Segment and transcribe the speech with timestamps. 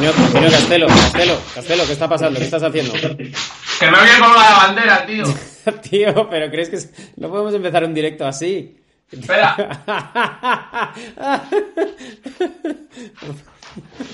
[0.00, 2.38] Antonio, Antonio Castelo, Castelo, Castelo, ¿qué está pasando?
[2.38, 2.94] ¿Qué estás haciendo?
[2.94, 5.24] Que me voy a colgar la bandera, tío.
[5.90, 6.78] Tío, pero ¿crees que
[7.18, 8.78] no podemos empezar un directo así?
[9.12, 9.54] Espera.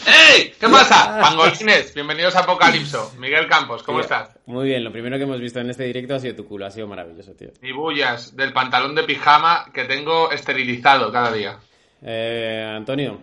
[0.07, 0.55] ¡Ey!
[0.59, 1.20] ¿Qué pasa?
[1.23, 3.15] Pangolines, bienvenidos a Apocalipso.
[3.21, 4.37] Miguel Campos, ¿cómo estás?
[4.46, 6.71] Muy bien, lo primero que hemos visto en este directo ha sido tu culo, ha
[6.73, 7.51] sido maravilloso, tío.
[7.62, 11.57] Y bullas del pantalón de pijama que tengo esterilizado cada día.
[12.02, 13.21] Eh, Antonio,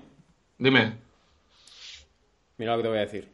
[0.58, 1.04] Dime.
[2.64, 3.30] Mira lo que te voy a decir.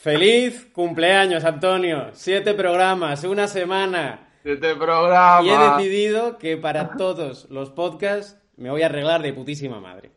[0.00, 2.08] ¡Feliz cumpleaños, Antonio!
[2.12, 4.28] Siete programas, una semana.
[4.44, 5.42] Este programa.
[5.42, 10.10] Y he decidido que para todos los podcasts me voy a arreglar de putísima madre.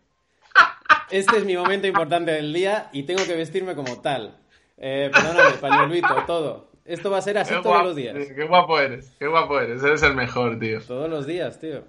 [1.10, 4.38] Este es mi momento importante del día y tengo que vestirme como tal.
[4.78, 6.72] Eh, perdóname, pañuelito, todo.
[6.86, 8.16] Esto va a ser así Qué todos guapo- los días.
[8.36, 9.84] Qué guapo eres, qué guapo eres.
[9.84, 10.82] Eres el mejor, tío.
[10.82, 11.84] Todos los días, tío.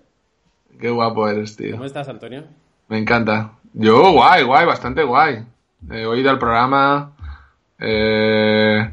[0.80, 1.72] Qué guapo eres, tío.
[1.72, 2.44] ¿Cómo estás, Antonio?
[2.88, 3.52] Me encanta.
[3.72, 5.44] Yo, guay, guay, bastante guay.
[5.90, 7.12] He oído el programa.
[7.78, 8.90] Eh...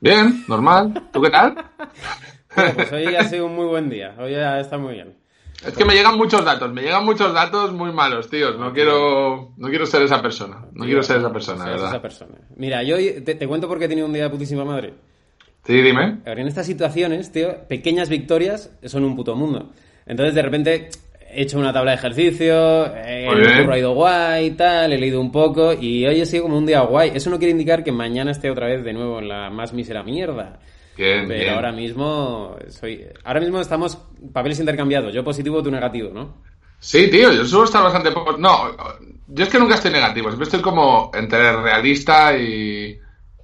[0.00, 1.08] Bien, normal.
[1.12, 1.56] ¿Tú qué tal?
[2.74, 4.14] Pues hoy ha sido un muy buen día.
[4.18, 5.14] Hoy ya está muy bien.
[5.62, 8.58] Es que me llegan muchos datos, me llegan muchos datos muy malos, tíos.
[8.58, 10.64] No quiero, no quiero ser esa persona.
[10.72, 11.90] No quiero ser esa persona, Seas ¿verdad?
[11.90, 12.34] esa persona.
[12.56, 14.94] Mira, yo te, te cuento por qué he tenido un día de putísima madre.
[15.66, 16.20] Sí, dime.
[16.24, 19.70] A ver, en estas situaciones, tío, pequeñas victorias son un puto mundo.
[20.06, 20.88] Entonces, de repente,
[21.30, 25.32] he hecho una tabla de ejercicio, eh, el ha ido guay, tal, he leído un
[25.32, 27.12] poco, y hoy ha sido como un día guay.
[27.14, 30.02] Eso no quiere indicar que mañana esté otra vez de nuevo en la más mísera
[30.02, 30.58] mierda.
[30.96, 31.54] Bien, Pero bien.
[31.54, 33.04] ahora mismo soy...
[33.24, 33.98] Ahora mismo estamos
[34.32, 36.42] papeles intercambiados, yo positivo, tú negativo, ¿no?
[36.78, 38.10] Sí, tío, yo suelo estar bastante...
[38.38, 38.74] No,
[39.28, 42.98] yo es que nunca estoy negativo, siempre estoy como entre realista y,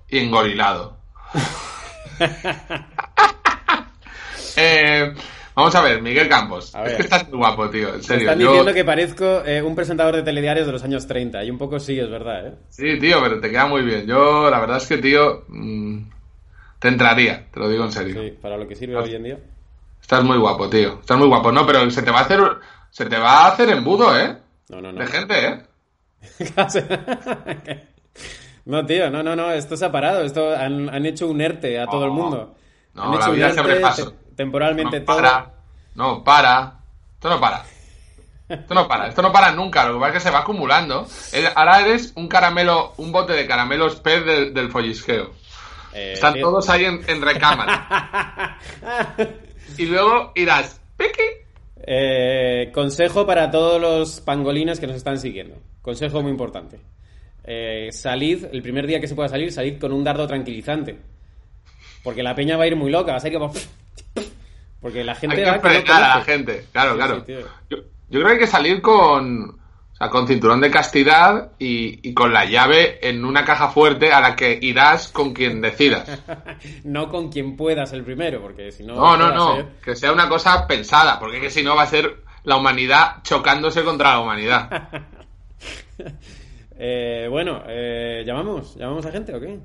[0.08, 0.96] y engorilado.
[4.54, 5.14] Eh,
[5.54, 6.74] vamos a ver, Miguel Campos.
[6.84, 8.28] Es que estás muy guapo, tío, en Me serio.
[8.30, 11.50] están yo- diciendo que parezco eh, un presentador de telediarios de los años 30, y
[11.50, 12.54] un poco sí, es verdad, ¿eh?
[12.70, 14.06] Sí, tío, pero te queda muy bien.
[14.06, 15.98] Yo, la verdad es que, tío, mm,
[16.78, 18.20] te entraría, te lo digo en serio.
[18.22, 19.38] Sí, para lo que sirve hoy en día.
[20.00, 20.98] Estás muy guapo, tío.
[21.00, 21.52] Estás muy guapo.
[21.52, 22.40] No, pero se te va a hacer,
[22.90, 24.36] se te va a hacer embudo, ¿eh?
[24.68, 24.98] No, no, no.
[25.00, 25.62] De gente, ¿eh?
[28.64, 30.22] no, tío, no, no, no, esto se ha parado.
[30.22, 32.54] Esto han, han hecho un ERTE a todo el mundo.
[32.94, 34.14] No, han la vida se abre paso.
[34.32, 35.16] Te- temporalmente no todo.
[35.16, 35.50] para.
[35.94, 36.74] No, para.
[37.14, 37.64] Esto no para.
[38.48, 39.08] Esto no para.
[39.08, 39.84] Esto no para nunca.
[39.86, 41.06] Lo que pasa es que se va acumulando.
[41.54, 45.30] Ahora eres un caramelo, un bote de caramelos pez del, del follisqueo.
[45.94, 48.58] Eh, Están tío, todos ahí en, en recámara.
[49.78, 51.22] Y luego irás, piqui.
[51.86, 55.56] eh, consejo para todos los pangolines que nos están siguiendo.
[55.80, 56.78] Consejo muy importante.
[57.44, 60.98] Eh, salid, el primer día que se pueda salir, salid con un dardo tranquilizante.
[62.02, 63.50] Porque la peña va a ir muy loca, va a ser como...
[64.82, 66.66] Porque la gente Hay que que no frenar a la gente.
[66.72, 67.24] Claro, Sí, claro.
[67.24, 67.34] sí,
[67.70, 72.06] yo, yo creo que hay que salir con, o sea, con cinturón de castidad y,
[72.06, 76.20] y con la llave en una caja fuerte a la que irás con quien decidas.
[76.84, 78.94] No con quien puedas el primero, porque si no...
[78.94, 79.56] No, ¿qué no, no.
[79.56, 79.66] ser?
[79.84, 83.84] Que sea una cosa pensada, porque que si no va a ser la humanidad chocándose
[83.84, 84.88] contra la humanidad.
[86.84, 88.74] Eh, bueno, eh, ¿llamamos?
[88.74, 89.60] ¿Llamamos a gente o qué?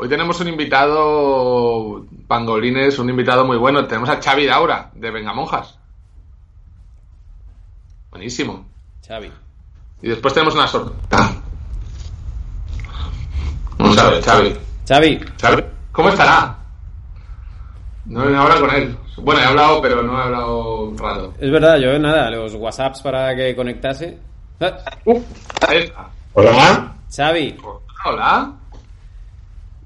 [0.00, 3.84] Hoy tenemos un invitado, pangolines, un invitado muy bueno.
[3.88, 5.76] Tenemos a Xavi Daura, de Vengamonjas.
[8.12, 8.64] Buenísimo.
[9.04, 9.28] Xavi.
[10.00, 11.42] Y después tenemos una sorpresa.
[13.76, 14.56] Vamos a ver, Xavi.
[14.86, 16.56] Xavi, Xavi, ¿cómo estará?
[18.04, 18.96] No he hablado con él.
[19.16, 21.34] Bueno, he hablado, pero no he hablado un rato.
[21.40, 24.16] es verdad, yo nada, los WhatsApps para que conectase.
[24.60, 24.78] Ah,
[25.66, 26.08] Ahí está.
[26.34, 27.56] Hola, Xavi,
[28.04, 28.52] Hola.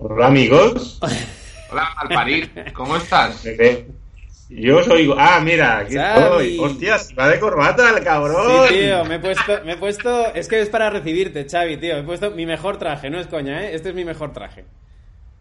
[0.08, 1.00] Hola amigos.
[1.70, 2.50] Hola, Malparir.
[2.74, 3.42] ¿Cómo estás?
[4.50, 5.10] Yo soy.
[5.16, 6.58] Ah, mira, aquí estoy.
[6.58, 8.68] Hostias, va de corbata el cabrón.
[8.68, 11.94] Sí, tío, me he puesto, me he puesto, es que es para recibirte, Xavi, tío,
[11.94, 13.74] me he puesto mi mejor traje, no es coña, ¿eh?
[13.74, 14.66] Este es mi mejor traje.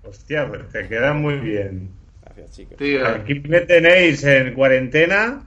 [0.03, 1.91] Hostia, pues te queda muy bien.
[2.23, 2.77] Gracias, chicos.
[2.77, 3.05] Tío.
[3.05, 5.43] Aquí me tenéis en cuarentena.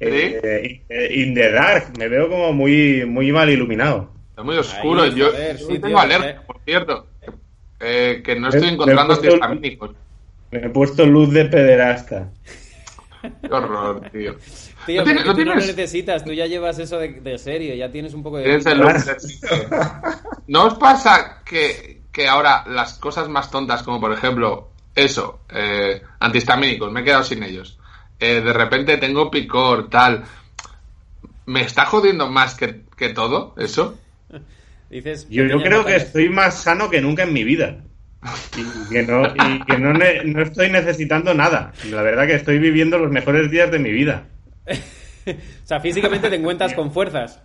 [0.00, 1.96] eh, eh, in the dark.
[1.98, 4.12] Me veo como muy, muy mal iluminado.
[4.28, 5.02] Está muy oscuro.
[5.02, 6.40] Ahí, yo joder, yo sí, tengo tío, alergia, eh.
[6.46, 7.06] por cierto.
[7.80, 9.90] Eh, que no estoy encontrando antihistamínicos.
[10.50, 12.28] Me he puesto luz de pederasta.
[13.22, 14.36] Qué horror, tío.
[14.86, 17.74] Tío, ¿No tienes- tú no lo tienes- necesitas, tú ya llevas eso de, de serio,
[17.74, 18.44] ya tienes un poco de...
[18.44, 18.80] Tienes el
[20.46, 26.00] ¿No os pasa que, que ahora las cosas más tontas, como por ejemplo eso, eh,
[26.20, 27.78] antihistamínicos, me he quedado sin ellos,
[28.18, 30.24] eh, de repente tengo picor, tal,
[31.46, 33.98] ¿me está jodiendo más que, que todo eso?
[34.90, 37.84] Dices, Yo, creo que estoy más sano que nunca en mi vida.
[38.56, 41.72] Y que no, y que no, ne- no estoy necesitando nada.
[41.90, 44.24] La verdad que estoy viviendo los mejores días de mi vida.
[44.66, 45.32] o
[45.64, 47.42] sea, físicamente te encuentras con fuerzas.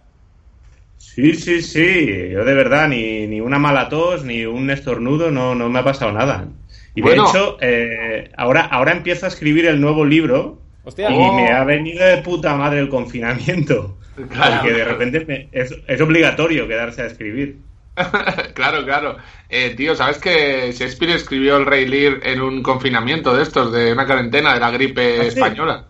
[0.98, 2.30] Sí, sí, sí.
[2.32, 5.84] Yo de verdad, ni, ni una mala tos, ni un estornudo, no, no me ha
[5.84, 6.48] pasado nada.
[6.96, 11.10] Y de hecho, eh, ahora, ahora empiezo a escribir el nuevo libro Hostia.
[11.12, 11.34] y Oh.
[11.34, 13.98] me ha venido de puta madre el confinamiento.
[14.30, 14.62] Claro.
[14.62, 17.58] Porque de repente me- es, es obligatorio quedarse a escribir.
[18.54, 19.18] claro, claro.
[19.50, 23.92] Eh, tío, ¿sabes que Shakespeare escribió el Rey Lear en un confinamiento de estos, de
[23.92, 25.28] una cuarentena de la gripe ¿Ah, sí?
[25.30, 25.86] española?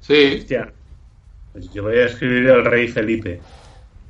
[0.00, 0.36] Sí.
[0.40, 0.72] Hostia.
[1.52, 3.40] Pues yo voy a escribir el rey Felipe.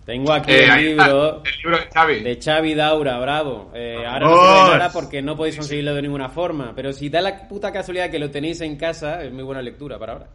[0.06, 2.20] Tengo aquí Eh, el libro el libro de Xavi.
[2.20, 3.70] de Xavi Daura, bravo.
[3.74, 6.72] Eh, ahora no nada porque no podéis conseguirlo de ninguna forma.
[6.76, 9.98] Pero si da la puta casualidad que lo tenéis en casa, es muy buena lectura
[9.98, 10.26] para ahora.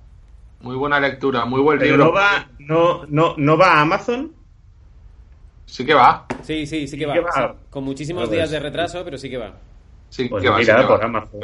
[0.61, 2.05] Muy buena lectura, muy buen Pero libro.
[2.05, 4.33] no va, no, no, no va a Amazon.
[5.65, 6.25] Sí que va.
[6.43, 7.13] Sí, sí, sí que Sí va.
[7.13, 7.31] que va.
[7.33, 7.65] sí.
[7.69, 9.53] Con muchísimos días de retraso, pero sí que va.
[10.09, 10.57] Sí Pues que va.
[10.57, 11.05] mira, sí que por va.
[11.05, 11.39] Amazon.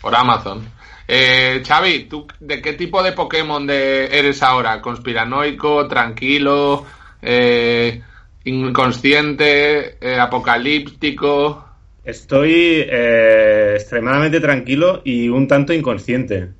[0.00, 0.68] Por Amazon.
[1.06, 4.80] Eh, Xavi, ¿tú de qué tipo de Pokémon de eres ahora?
[4.80, 6.86] ¿Conspiranoico, tranquilo,
[7.20, 8.00] eh,
[8.44, 11.64] inconsciente, eh, apocalíptico?
[12.04, 12.52] Estoy
[12.88, 16.50] eh, extremadamente tranquilo y un tanto inconsciente.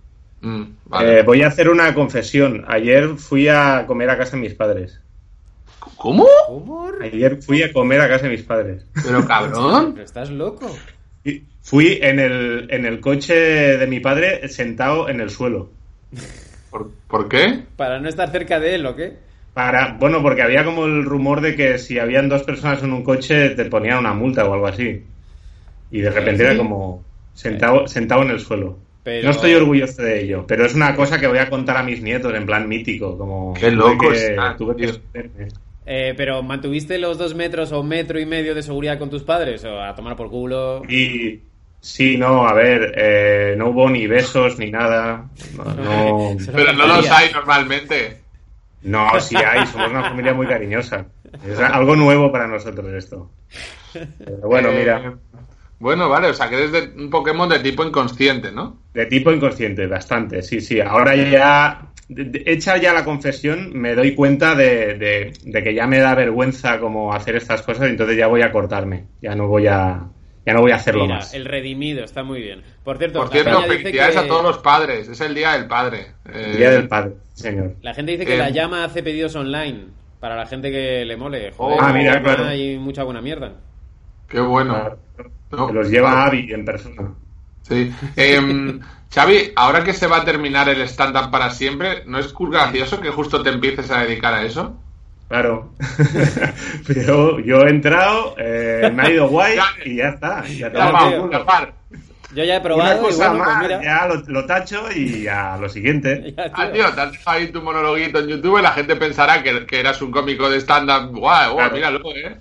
[0.45, 1.19] Mm, vale.
[1.19, 2.65] Eh, voy a hacer una confesión.
[2.69, 5.01] Ayer fui a comer a casa de mis padres.
[5.97, 6.27] ¿Cómo?
[7.01, 8.87] Ayer fui a comer a casa de mis padres.
[9.03, 9.93] Pero cabrón.
[9.95, 10.71] Pero estás loco.
[11.25, 15.71] Y Fui en el, en el coche de mi padre sentado en el suelo.
[16.71, 17.65] ¿Por, por qué?
[17.77, 19.15] Para no estar cerca de él, ¿o qué?
[19.55, 23.03] Para, bueno, porque había como el rumor de que si habían dos personas en un
[23.03, 25.05] coche te ponían una multa o algo así.
[25.91, 26.51] Y de repente ¿Sí?
[26.51, 27.03] era como
[27.33, 28.79] sentado, sentado en el suelo.
[29.05, 31.83] Pero- No estoy orgulloso de ello, pero es una cosa que voy a contar a
[31.83, 35.49] mis nietos en plan mítico, como Qué tuve loco que- está, tuve que esconderme.
[35.87, 39.63] Eh, pero ¿mantuviste los dos metros o metro y medio de seguridad con tus padres?
[39.67, 40.83] ¿O a tomar por culo?
[40.89, 41.41] Y
[41.81, 45.29] sí, no, a ver, eh, no hubo ni besos ni nada.
[45.55, 48.21] No, Pero no los hay normalmente.
[48.85, 51.05] no, sí hay, somos una familia muy cariñosa.
[51.47, 53.31] Es algo nuevo para nosotros esto.
[53.93, 55.15] Pero bueno, Eh, mira,
[55.85, 58.79] Bueno, vale, o sea que eres de un Pokémon de tipo inconsciente, ¿no?
[58.95, 60.81] de tipo inconsciente, bastante, sí, sí.
[60.81, 61.89] Ahora ya,
[62.47, 66.81] hecha ya la confesión, me doy cuenta de, de- de que ya me da vergüenza
[66.81, 69.09] como hacer estas cosas, entonces ya voy a cortarme.
[69.21, 70.09] Ya no voy a,
[70.47, 71.35] ya no voy a hacerlo Mira, más.
[71.35, 72.63] el redimido, está muy bien.
[72.83, 75.07] Por cierto, Por cierto, felicidades que- a todos los padres.
[75.09, 76.13] Es el Día del Padre.
[76.33, 77.75] Eh, El Día del Padre, señor.
[77.83, 79.89] La gente dice que Eh, la llama hace pedidos online
[80.19, 81.53] para la gente que le mole.
[81.53, 82.45] Joder, Ah, mira, claro.
[82.47, 83.53] Hay mucha buena mierda.
[84.29, 84.73] Qué bueno.
[84.75, 84.99] Claro.
[85.57, 87.11] No, Que los lleva Avi en persona.
[87.63, 87.93] Sí.
[88.17, 88.81] Em,
[89.15, 93.11] Xavi, ahora que se va a terminar el stand-up para siempre, ¿no es gracioso que
[93.11, 94.77] justo te empieces a dedicar a eso?
[95.29, 95.73] Claro.
[97.07, 100.45] yo, yo he entrado, eh, me ha ido guay y ya está.
[100.47, 101.73] Ya ya par.
[102.35, 103.83] Yo ya he Una probado y cosa bueno, pues más, mira.
[103.83, 106.35] ya lo, lo tacho y a lo siguiente.
[106.37, 106.73] Ya, Ah, tío.
[106.85, 109.79] tío, te has dejado ahí tu monologuito en YouTube y la gente pensará que, que
[109.81, 111.11] eras un cómico de stand-up.
[111.17, 111.75] Guau, guau, Claro.
[111.75, 112.37] míralo, ¿eh?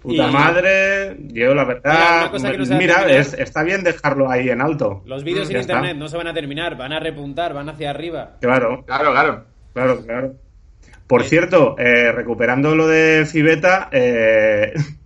[0.00, 2.30] Puta Y- madre, yo la verdad.
[2.78, 5.02] mira, es- está bien dejarlo ahí en alto.
[5.06, 5.72] Los vídeos Mm, en está.
[5.74, 8.36] internet no se van a terminar, van a repuntar, van hacia arriba.
[8.40, 9.44] Claro, Claro, claro.
[9.74, 10.34] claro, claro.
[11.08, 14.72] Por cierto, eh, recuperando lo de Fibeta, eh,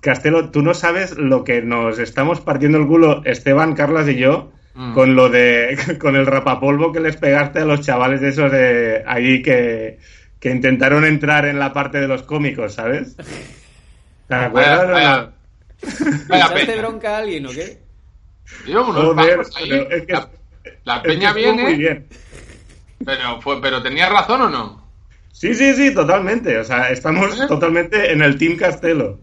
[0.00, 4.52] Castelo, tú no sabes lo que nos estamos partiendo el culo Esteban, Carlas y yo
[4.74, 4.94] Mm.
[4.94, 9.02] con lo de con el rapapolvo que les pegaste a los chavales de esos de
[9.06, 9.98] ahí que,
[10.38, 13.16] que intentaron entrar en la parte de los cómicos, ¿sabes?
[14.28, 15.30] ¿Te acuerdas?
[16.78, 17.78] bronca a alguien o qué?
[18.64, 19.68] Tío, unos Joder, ahí.
[19.68, 20.28] pero es que- la,
[20.84, 22.08] la Es que peña estuvo muy viene, bien.
[23.04, 24.88] pero fue, pero tenía razón o no?
[25.32, 26.58] Sí, sí, sí, totalmente.
[26.58, 27.46] O sea, estamos ¿Eh?
[27.46, 29.20] totalmente en el Team Castelo.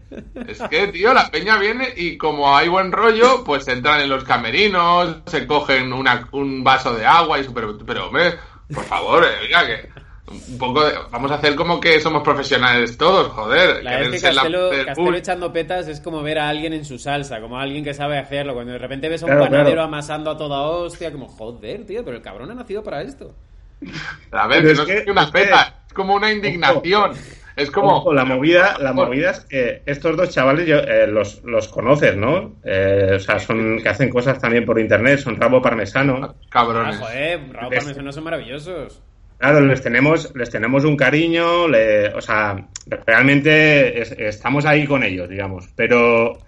[0.48, 4.24] Es que, tío, la peña viene y como hay buen rollo, pues entran en los
[4.24, 8.34] camerinos, se cogen una- un vaso de agua y eso, pero, pero hombre,
[8.72, 9.90] por favor, eh, oiga, que
[10.28, 13.82] un poco de- vamos a hacer como que somos profesionales todos, joder.
[13.84, 16.84] La vez que quererse la- Castelo, Castelo echando petas es como ver a alguien en
[16.84, 18.54] su salsa, como a alguien que sabe hacerlo.
[18.54, 19.82] Cuando de repente ves a un Claro, panadero claro.
[19.82, 23.34] amasando a toda hostia, como joder, tío, pero el cabrón ha nacido para esto.
[24.32, 27.12] A ver, que es no que- es una es que- peta, es como una indignación.
[27.54, 27.96] Es como...
[27.96, 32.14] Ojo, la movida, la movida es que estos dos chavales yo, eh, los, los conoces,
[32.14, 32.56] ¿no?
[32.64, 36.18] Eh, o sea, son que hacen cosas también por internet, son rabo parmesano.
[36.22, 36.98] Ah, Cabrones.
[36.98, 39.00] joder, Raúl Es- Parmesano son maravillosos.
[39.38, 42.56] Claro, les tenemos, les tenemos un cariño, le- o sea,
[43.06, 45.68] realmente es- estamos ahí con ellos, digamos.
[45.76, 46.38] Pero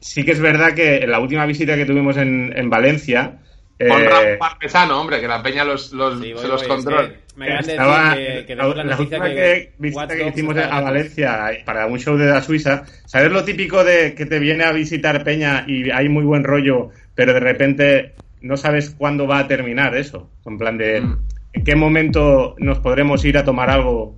[0.00, 3.38] sí que es verdad que en la última visita que tuvimos en, en Valencia,
[3.78, 7.10] Con eh, Rafa Parmesano, hombre, que la peña los, los- Sí, voy, se los controla.
[7.36, 11.50] me estaba- decir que, que la, la última que, que- visita que hicimos a Valencia
[11.64, 15.22] para un show de la Suiza, ¿sabes lo típico de que te viene a visitar
[15.22, 19.94] Peña y hay muy buen rollo, pero de repente no sabes cuándo va a terminar
[19.96, 20.28] eso?
[20.44, 21.18] En plan de, Mm.
[21.52, 24.16] En qué momento nos podremos ir a tomar algo.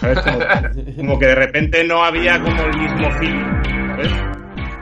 [0.00, 0.18] ¿Sabes?
[0.20, 0.38] Como,
[0.96, 3.44] como que de repente no había como el mismo feeling.
[3.96, 4.37] ¿sabes?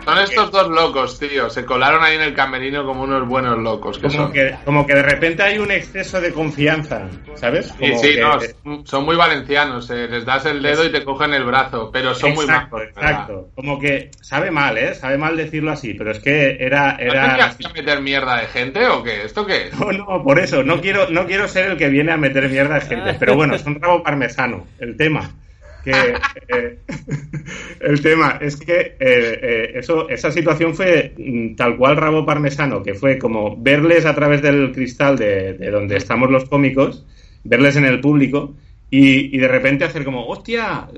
[0.06, 1.50] Son estos dos locos, tío.
[1.50, 3.98] Se colaron ahí en el camerino como unos buenos locos.
[3.98, 4.32] Que Como son.
[4.32, 7.66] que, como que de repente hay un exceso de confianza, ¿sabes?
[7.78, 9.90] Sí, Como sí, que- no, son muy valencianos.
[9.90, 12.94] eh, Les das el dedo y te cogen el brazo, pero son muy exacto, majos.
[12.94, 13.10] ¿verdad?
[13.10, 13.48] exacto.
[13.54, 14.94] Como que sabe mal, ¿eh?
[14.94, 16.92] Sabe mal decirlo así, pero es que era...
[16.92, 19.24] ¿No era tenías que meter mierda de gente o qué?
[19.24, 19.78] ¿Esto qué es?
[19.78, 22.76] No, no, por eso, no quiero, no quiero ser el que viene a meter mierda
[22.76, 25.30] a gente, pero bueno, es un rabo parmesano, el tema.
[25.86, 26.14] Que,
[26.48, 26.78] eh,
[27.80, 32.82] el tema es que eh, eh, eso, esa situación fue mm, tal cual rabo parmesano,
[32.82, 37.06] que fue como verles a través del cristal de, de donde estamos los cómicos,
[37.44, 38.56] verles en el público
[38.90, 40.88] y, y de repente hacer como, hostia,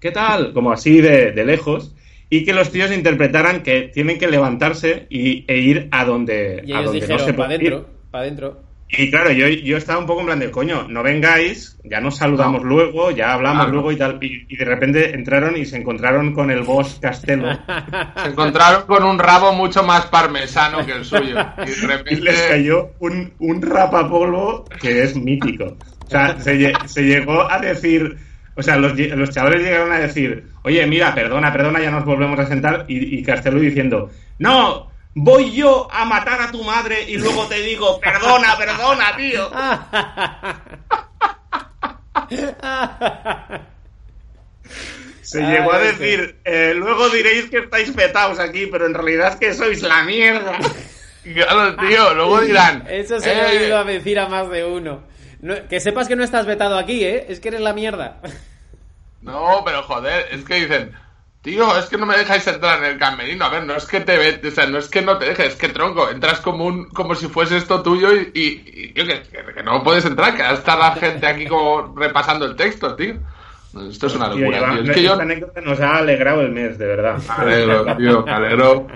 [0.00, 0.52] ¿qué tal?
[0.52, 1.94] Como así de, de lejos.
[2.28, 6.72] Y que los tíos interpretaran que tienen que levantarse y, e ir a donde, Y
[6.72, 7.78] a donde no se puede ir.
[8.10, 8.65] para adentro.
[8.88, 12.16] Y claro, yo, yo estaba un poco en plan de, coño, no vengáis, ya nos
[12.18, 13.72] saludamos luego, ya hablamos Claro.
[13.72, 14.18] luego y tal.
[14.22, 17.48] Y, y de repente entraron y se encontraron con el boss Castelo
[18.22, 21.36] Se encontraron con un rabo mucho más parmesano que el suyo.
[21.58, 22.20] Y de y repente.
[22.20, 25.76] les cayó un, un rapapolvo que es mítico.
[26.06, 28.16] O sea, se, se llegó a decir,
[28.54, 32.38] o sea, los, los chavales llegaron a decir, oye, mira, perdona, perdona, ya nos volvemos
[32.38, 32.84] a sentar.
[32.86, 37.60] Y, y Castelo diciendo, no, voy yo a matar a tu madre y luego te
[37.62, 39.50] digo, perdona, perdona, tío.
[45.22, 49.32] Se Ay, llegó a decir, eh, luego diréis que estáis petados aquí, pero en realidad
[49.32, 50.58] es que sois la mierda.
[51.34, 52.84] Claro, tío, luego dirán.
[52.88, 55.02] Eso se lo he "Eh, oído a decir a más de uno.
[55.40, 57.26] No- que sepas que no estás vetado aquí, ¿eh?
[57.28, 58.20] Es que eres la mierda.
[59.22, 60.92] No, pero joder, es que dicen,
[61.46, 63.44] tío, es que no me dejáis entrar en el camerino.
[63.44, 65.50] A ver, no es que te ve, o sea, no es que no te dejes,
[65.50, 69.84] es que tronco, entras como un, como si fuese esto tuyo y, y, que, no
[69.84, 73.14] puedes entrar, que está la gente aquí como repasando el texto, tío.
[73.88, 74.82] Esto es una locura, tío.
[74.82, 77.16] Es que yo esta anécdota nos ha alegrado el mes, de verdad.
[77.38, 78.86] me alegro, tío, me alegro,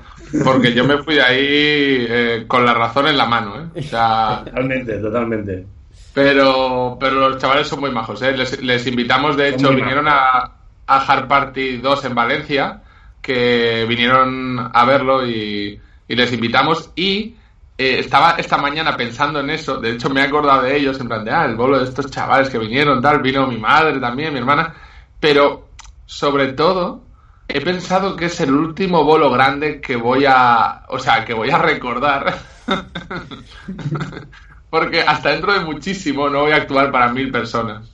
[0.45, 3.79] porque yo me fui de ahí eh, con la razón en la mano, ¿eh?
[3.79, 5.67] O sea, Totalmente, totalmente.
[6.13, 8.37] Pero, pero los chavales son muy majos, ¿eh?
[8.37, 10.60] Les, les invitamos, de hecho, vinieron a,
[10.91, 12.83] a Hard Party 2 en Valencia,
[13.23, 16.91] que vinieron a verlo y, les invitamos.
[16.97, 17.37] Y
[17.79, 21.09] eh, estaba esta mañana pensando en eso, de hecho me he acordado de ellos, en
[21.09, 24.33] plan de, ah, el bolo de estos chavales que vinieron, tal, vino mi madre también,
[24.33, 24.75] mi hermana,
[25.21, 25.69] pero
[26.07, 27.05] sobre todo
[27.47, 31.51] he pensado que es el último bolo grande que voy a, o sea, que voy
[31.51, 32.37] a recordar.
[34.71, 37.93] Porque hasta dentro de muchísimo no voy a actuar para mil personas.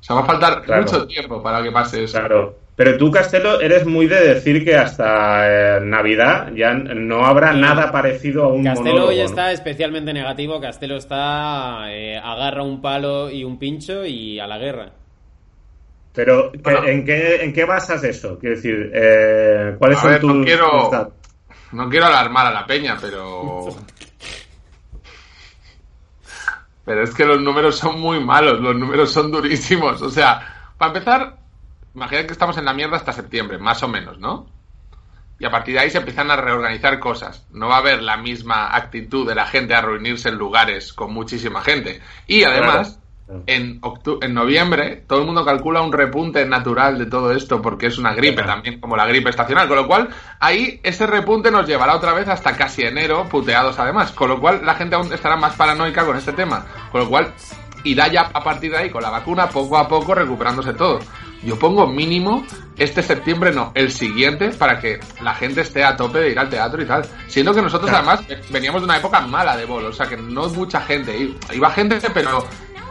[0.00, 0.82] O sea, va a faltar Claro.
[0.82, 2.18] mucho tiempo para que pase eso.
[2.18, 2.56] Claro.
[2.76, 7.92] Pero tú, Castelo, eres muy de decir que hasta eh, Navidad ya no habrá nada
[7.92, 9.24] parecido a un Castelo monólogo, hoy ¿no?
[9.24, 10.58] está especialmente negativo.
[10.60, 11.92] Castelo está.
[11.92, 14.92] eh, agarra un palo y un pincho y a la guerra.
[16.14, 16.84] Pero, ¿qué- Bueno.
[16.86, 18.38] ¿en, qué, ¿en qué basas eso?
[18.38, 20.34] Quiero decir, eh, ¿cuáles A son ver, tus...
[20.34, 21.12] no quiero- tus datos?
[21.72, 23.68] No quiero alarmar a la peña, pero.
[26.90, 30.02] Pero es que los números son muy malos, los números son durísimos.
[30.02, 31.36] O sea, para empezar,
[31.94, 34.48] imagínate que estamos en la mierda hasta septiembre, más o menos, ¿no?
[35.38, 37.46] Y a partir de ahí se empiezan a reorganizar cosas.
[37.52, 41.14] No va a haber la misma actitud de la gente a reunirse en lugares con
[41.14, 42.00] muchísima gente.
[42.26, 42.99] Y además.
[43.46, 47.86] En, octu- en noviembre todo el mundo calcula un repunte natural de todo esto porque
[47.86, 48.52] es una gripe Claro.
[48.54, 50.08] también como la gripe estacional, con lo cual
[50.40, 54.60] ahí ese repunte nos llevará otra vez hasta casi enero, puteados además, con lo cual
[54.64, 57.32] la gente aún estará más paranoica con este tema, con lo cual
[57.84, 60.98] irá ya a partir de ahí con la vacuna poco a poco recuperándose todo.
[61.42, 62.44] Yo pongo mínimo
[62.76, 66.50] este septiembre, no, el siguiente, para que la gente esté a tope de ir al
[66.50, 67.02] teatro y tal.
[67.28, 68.10] Siendo que nosotros Claro.
[68.10, 71.34] además veníamos de una época mala de bolos, o sea que no mucha gente, i-
[71.54, 72.44] iba gente, pero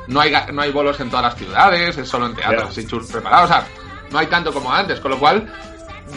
[0.09, 2.85] no hay, ga- no hay bolos en todas las ciudades, es solo en teatros así
[2.85, 3.67] chulos preparados, o sea,
[4.11, 5.51] no hay tanto como antes, con lo cual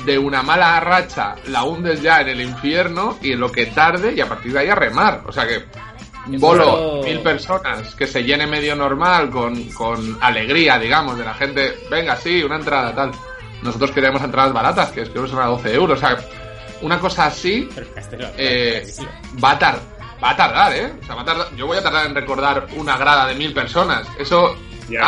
[0.04, 4.14] de una mala racha la hundes ya en el infierno y en lo que tarde
[4.16, 5.64] y a partir de ahí a remar, o sea que
[6.26, 11.34] un bolo, mil personas, que se llene medio normal, con, con alegría, digamos, de la
[11.34, 13.10] gente, venga, sí, una entrada, tal.
[13.62, 16.16] Nosotros queríamos entradas baratas, que es que son a 12 euros, o sea,
[16.80, 17.68] una cosa así
[18.38, 18.82] eh,
[19.44, 19.82] va a tardar,
[20.22, 20.92] va a tardar, ¿eh?
[21.02, 23.52] O sea, va a tardar, yo voy a tardar en recordar una grada de mil
[23.52, 24.06] personas.
[24.18, 24.56] Eso,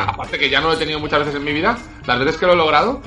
[0.09, 2.47] aparte que ya no lo he tenido muchas veces en mi vida, las veces que
[2.47, 3.00] lo he logrado,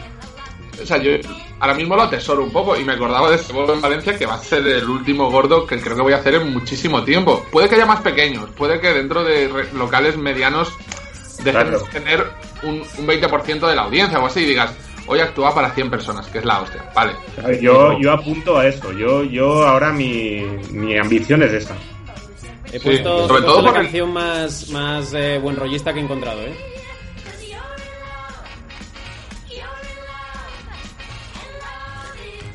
[0.81, 1.11] o sea, yo
[1.59, 4.25] ahora mismo lo atesoro un poco y me acordaba de este bolo en Valencia que
[4.27, 7.43] va a ser el último gordo que creo que voy a hacer en muchísimo tiempo.
[7.51, 10.71] Puede que haya más pequeños, puede que dentro de locales medianos
[11.43, 11.83] dejes Claro.
[11.91, 12.27] tener
[12.63, 14.71] un, un 20% de la audiencia o así y digas,
[15.07, 17.13] hoy actúa para 100 personas, que es la hostia, vale.
[17.61, 18.91] Yo, yo apunto a eso.
[18.91, 21.75] Yo, yo ahora mi, mi ambición es esa.
[22.71, 22.89] He puesto,
[23.25, 26.41] he sobre puesto todo la porque- canción más, más eh, buen rollista que he encontrado,
[26.41, 26.53] ¿eh?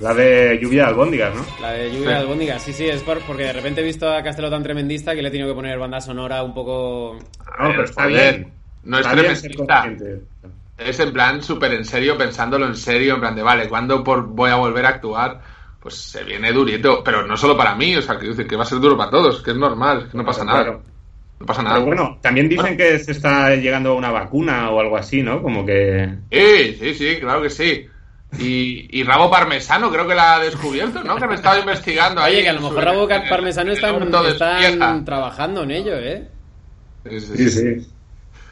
[0.00, 1.46] La de lluvia de albóndigas, ¿no?
[1.60, 2.58] La de Lluvia de Albóndiga.
[2.58, 5.28] Sí, sí, es por- porque de repente he visto a Castelo tan tremendista que le
[5.28, 7.18] he tenido que poner banda sonora un poco...
[7.60, 8.52] No, pero está Joder, bien.
[8.82, 9.84] no es tremendista.
[10.76, 14.26] Es en plan súper en serio, pensándolo en serio, en plan de, vale, ¿cuándo por,
[14.26, 15.40] voy a volver a actuar?
[15.82, 18.62] Pues se viene durito, pero no solo para mí, o sea, quiero decir que va
[18.62, 20.62] a ser duro para todos, que es normal, que no pasa nada.
[20.62, 20.82] Claro.
[21.40, 21.74] No pasa nada.
[21.76, 25.42] Pero bueno, también dicen que se está llegando a una vacuna o algo así, ¿no?
[25.42, 26.08] Como que...
[26.30, 27.86] Sí, sí, sí, claro que sí.
[28.38, 31.16] Y, y Rabo Parmesano creo que la ha descubierto, ¿no?
[31.16, 32.34] Que me estaba investigando ahí.
[32.34, 34.00] Oye, que a lo mejor Rabo Parmesano están,
[34.62, 36.28] están trabajando en ello, ¿eh?
[37.10, 37.88] Sí, sí, sí.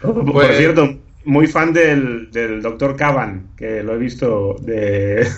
[0.02, 2.96] Por Pues- cierto, muy fan del, del Dr.
[2.96, 5.28] Caban, que lo he visto de...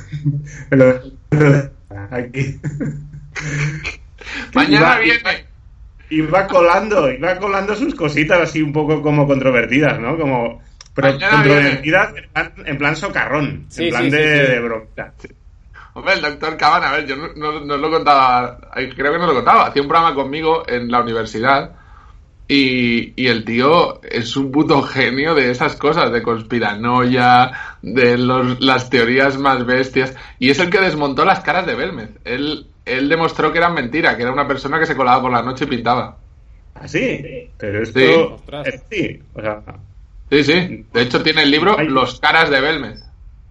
[2.11, 2.61] aquí.
[4.55, 5.47] Mañana viene.
[6.11, 10.19] Iba colando, iba colando sus cositas así un poco como controvertidas, ¿no?
[10.19, 10.61] Como...
[10.95, 15.15] Pero controvertidas en plan, en plan socarrón, Sí, en plan sí, de, sí, de bromita.
[15.95, 19.27] Hombre, el doctor Caban, a ver, yo no, no, no lo contaba, creo que no
[19.27, 21.73] lo contaba, hacía un programa conmigo en la universidad
[22.55, 28.61] y, y el tío es un puto genio de esas cosas, de conspiranoia, de los,
[28.61, 32.11] las teorías más bestias, y es el que desmontó las caras de Belmez.
[32.25, 35.43] Él, él demostró que eran mentira, que era una persona que se colaba por la
[35.43, 36.19] noche y pintaba.
[36.75, 37.99] Así, pero esto...
[38.01, 38.07] Sí.
[38.35, 38.85] Ostras.
[38.91, 39.63] sí, o sea...
[40.31, 41.77] Sí, sí, de hecho tiene el libro.
[41.83, 43.03] Los caras de Belmez.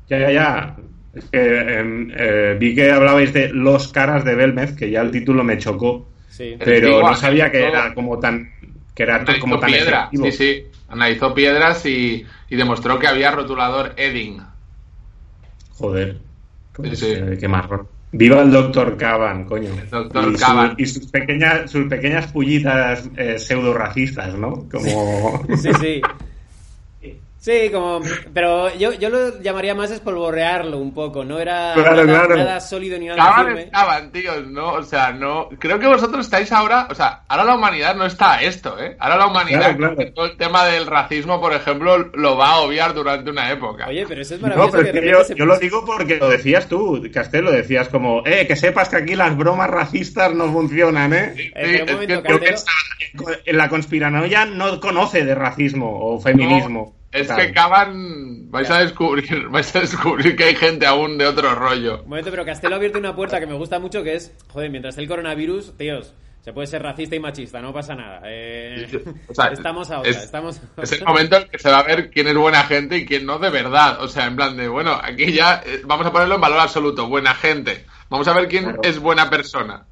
[0.10, 0.76] Ya, ya, ya.
[1.14, 5.12] Es que em, eh, vi que hablabais de Los caras de Belmez, que ya el
[5.12, 6.56] título me chocó, Sí.
[6.64, 8.50] pero no sabía que era como tan
[8.96, 10.26] que era Analizó como tan piedra, efectivo.
[10.26, 14.42] sí, sí, analizó piedras y, y demostró que había rotulador Edding.
[15.78, 16.18] Joder.
[16.74, 17.12] Pues, Sí, sí.
[17.18, 17.88] eh, qué marrón.
[18.14, 19.70] Viva el doctor Caban, coño.
[19.70, 20.30] El Dr.
[20.30, 20.76] y, su- Caban.
[20.78, 24.68] y sus pequeñas sus pequeñas pullitas eh, pseudo racistas, ¿no?
[24.70, 26.02] Como Sí, sí.
[27.42, 28.02] Sí, como...
[28.36, 31.24] Pero yo, yo lo llamaría más espolvorearlo un poco.
[31.26, 32.36] No era Claro, nada, claro.
[32.36, 33.62] nada sólido ni nada Caban firme.
[33.64, 34.74] estaban, tíos, ¿no?
[34.74, 35.50] O sea, no.
[35.58, 36.88] Creo que vosotros estáis ahora.
[36.92, 38.96] O sea, ahora la humanidad no está a esto, ¿eh?
[39.00, 42.94] Ahora la humanidad, Claro, todo el tema del racismo, por ejemplo, lo va a obviar
[42.94, 43.88] durante una época.
[43.88, 44.78] Oye, pero eso es No, maravilloso.
[44.78, 48.46] pero que yo, se- yo lo digo porque lo decías tú, Castelo, decías como, eh,
[48.46, 51.34] que sepas que aquí las bromas racistas no funcionan, ¿eh?
[51.36, 52.56] Sí, es momento, que- Yo que
[53.46, 56.94] en la conspiranoia no conoce de racismo o feminismo.
[56.96, 57.38] No, es Tal.
[57.38, 58.50] que Caban.
[58.52, 62.04] Vais a descubrir, vais a descubrir que hay gente aún de otro rollo.
[62.04, 64.70] Un momento, pero Castelo ha abierto una puerta que me gusta mucho, que es, joder,
[64.70, 68.22] mientras el coronavirus, tíos, se puede ser racista y machista, no pasa nada.
[68.26, 68.88] Eh,
[69.28, 70.84] O sea, estamos a otra, es, estamos a otra.
[70.84, 73.26] es el momento en que se va a ver quién es buena gente y quién
[73.28, 74.02] no de verdad.
[74.02, 77.08] O sea, en plan de, bueno, aquí ya eh, vamos a ponerlo en valor absoluto.
[77.08, 77.86] Buena gente.
[78.10, 78.82] Vamos a ver quién Claro.
[78.84, 79.86] es buena persona.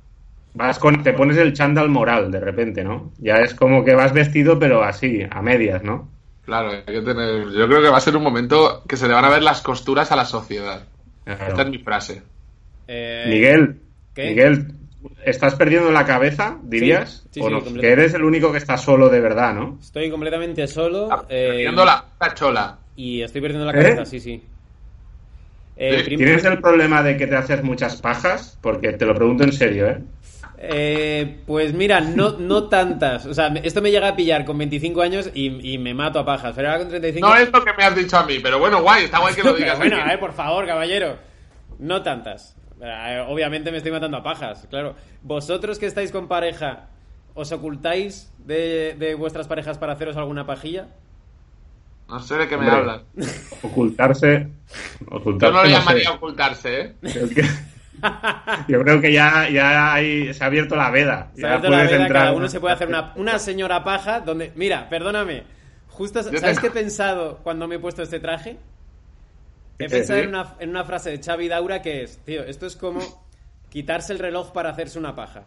[0.55, 3.13] Vas con, te pones el chándal moral de repente, ¿no?
[3.19, 6.09] Ya es como que vas vestido, pero así, a medias, ¿no?
[6.49, 7.51] Claro, hay que tener.
[7.51, 9.61] Yo creo que va a ser un momento que se le van a ver las
[9.61, 10.81] costuras a la sociedad.
[11.23, 11.45] Claro.
[11.47, 12.23] Esta es mi frase.
[12.87, 13.79] Eh, Miguel,
[14.15, 14.29] ¿qué?
[14.29, 14.73] Miguel,
[15.23, 17.21] ¿estás perdiendo la cabeza, dirías?
[17.25, 17.57] Sí, sí, ¿O sí, no?
[17.59, 17.81] completamente.
[17.81, 19.77] Que eres el único que está solo de verdad, ¿no?
[19.79, 22.79] Estoy completamente solo eh, Viendo la chola.
[22.95, 23.83] y estoy perdiendo la ¿Eh?
[23.83, 24.43] cabeza, sí, sí.
[25.77, 28.57] Eh, ¿Tienes el problema de que te haces muchas pajas?
[28.59, 30.01] Porque te lo pregunto en serio, ¿eh?
[30.61, 33.25] Eh, pues mira, no, no tantas.
[33.25, 36.25] O sea, esto me llega a pillar con 25 años y, y me mato a
[36.25, 36.53] pajas.
[36.55, 37.27] Pero ahora con 35...
[37.27, 39.43] No es lo que me has dicho a mí, pero bueno, guay, está guay que
[39.43, 39.77] lo digas.
[39.77, 40.05] bueno, aquí.
[40.05, 41.17] a ver, por favor, caballero.
[41.79, 42.55] No tantas.
[42.81, 44.95] Eh, Obviamente me estoy matando a pajas, claro.
[45.21, 46.87] Vosotros que estáis con pareja,
[47.33, 50.87] ¿os ocultáis de, de vuestras parejas para haceros alguna pajilla?
[52.09, 52.79] No sé de qué me Hombre.
[52.79, 53.01] hablas.
[53.61, 54.47] Ocultarse.
[54.99, 55.53] Yo Ocultarse.
[55.55, 55.71] no lo sé.
[55.73, 56.95] llamaría ocultarse, ¿eh?
[57.35, 57.43] Que-
[58.67, 61.31] Yo creo que ya, ya hay- se ha abierto la veda.
[61.35, 63.83] Se Ya ha abierto la puedes veda, cada uno se puede hacer una, una señora
[63.83, 64.51] paja donde...
[64.55, 65.43] Mira, perdóname.
[65.87, 68.57] Justo, ¿Sabes qué he pensado cuando me he puesto este traje?
[69.79, 69.89] He ¿Qué?
[69.89, 73.01] pensado en una, en una frase de Xavi Daura que es, tío, esto es como
[73.69, 75.43] quitarse el reloj para hacerse una paja.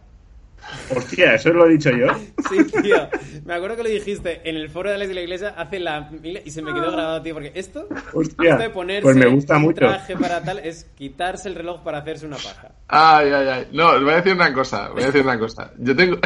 [0.95, 2.07] Hostia, eso lo he dicho yo.
[2.49, 3.07] Sí, tío.
[3.45, 6.01] Me acuerdo que lo dijiste en el foro de Alex de la Iglesia hace la
[6.11, 9.25] mil- y se me quedó grabado, tío, porque esto, Hostia, esto de ponerse pues me
[9.27, 9.77] gusta un mucho.
[9.79, 12.71] traje para tal es quitarse el reloj para hacerse una paja.
[12.89, 13.67] Ay, ay, ay.
[13.71, 15.71] No, os voy a decir una cosa, voy a decir una cosa.
[15.77, 16.17] Yo tengo...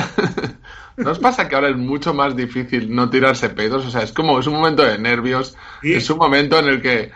[0.97, 3.85] ¿No os pasa que ahora es mucho más difícil no tirarse pedos?
[3.85, 5.93] O sea, es como, es un momento de nervios, Sí.
[5.93, 7.11] es un momento en el que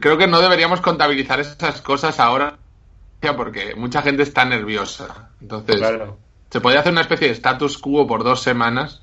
[0.00, 2.58] creo que no deberíamos contabilizar esas cosas ahora
[3.36, 5.30] porque mucha gente está nerviosa.
[5.40, 6.18] Entonces, Claro.
[6.50, 9.02] Se podría hacer una especie de status quo por dos semanas.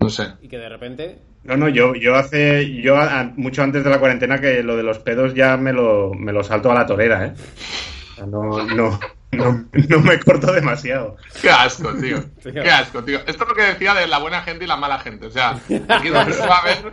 [0.00, 0.28] No sé.
[0.40, 3.98] Y que de repente, No, no, yo, yo hace, yo a- mucho antes de la
[3.98, 7.26] cuarentena que lo de los pedos ya me lo, me lo salto a la torera,
[7.26, 7.32] ¿eh?
[8.12, 9.00] O sea, no, no,
[9.32, 11.16] no, no me corto demasiado.
[11.40, 12.22] Qué asco, tío.
[12.42, 12.52] Tío.
[12.62, 13.18] Qué asco, tío.
[13.26, 15.26] Esto es lo que decía de la buena gente y la mala gente.
[15.26, 15.50] O sea,
[15.88, 16.92] aquí donde se va a ver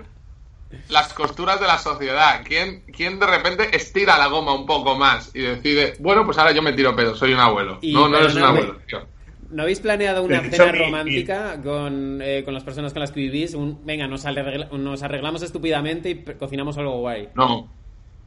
[0.90, 2.42] las costuras de la sociedad.
[2.44, 6.52] ¿Quién, ¿Quién de repente estira la goma un poco más y decide, bueno, pues ahora
[6.52, 7.80] yo me tiro pedo, soy un abuelo?
[7.82, 9.08] Y no, no eres un abuelo, tío.
[9.52, 13.20] ¿No habéis planeado una cena mi- romántica con, eh, con las personas con las que
[13.22, 13.54] vivís?
[13.54, 17.30] Un, venga, nos, arregla- nos arreglamos estupidamente y cocinamos algo guay.
[17.36, 17.70] No.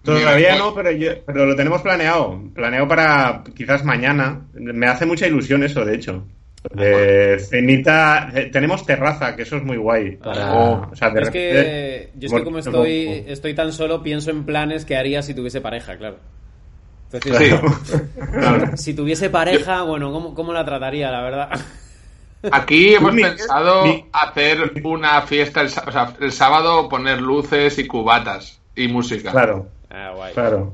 [0.05, 2.41] Todavía no, pero, yo- pero lo tenemos planeado.
[2.55, 4.47] Planeado para quizás mañana.
[4.55, 6.25] Me hace mucha ilusión eso, de hecho.
[6.75, 8.31] De cenita.
[8.53, 10.17] Tenemos terraza, que eso es muy guay.
[10.17, 10.89] Para, Oh.
[10.93, 14.31] o sea, de es repente- que yo es que como estoy, estoy tan solo, pienso
[14.31, 16.17] en planes que haría si tuviese pareja, claro.
[17.13, 17.39] Entonces,
[17.85, 17.99] Sí.
[18.33, 18.71] Claro.
[18.77, 21.49] si tuviese pareja, bueno, ¿cómo, cómo la trataría, la verdad?
[22.53, 27.79] Aquí hemos pensado mi- hacer una fiesta, el, sá- o sea, el sábado poner luces
[27.79, 29.31] y cubatas y música.
[29.33, 30.35] Claro, Ah, guay.
[30.35, 30.73] claro.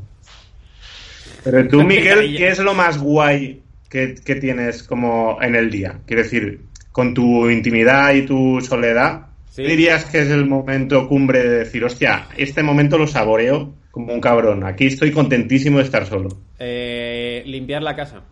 [1.44, 2.36] Pero tú, Miguel.
[2.36, 3.62] ¿qué es lo más guay
[3.94, 6.00] que, que tienes como en el día?
[6.04, 9.62] Quiero decir, con tu intimidad y tu soledad, Sí.
[9.62, 14.20] dirías que es el momento cumbre de decir, hostia, este momento lo saboreo como un
[14.20, 14.64] cabrón.
[14.64, 16.28] Aquí estoy contentísimo de estar solo.
[16.58, 18.22] Eh, limpiar la casa.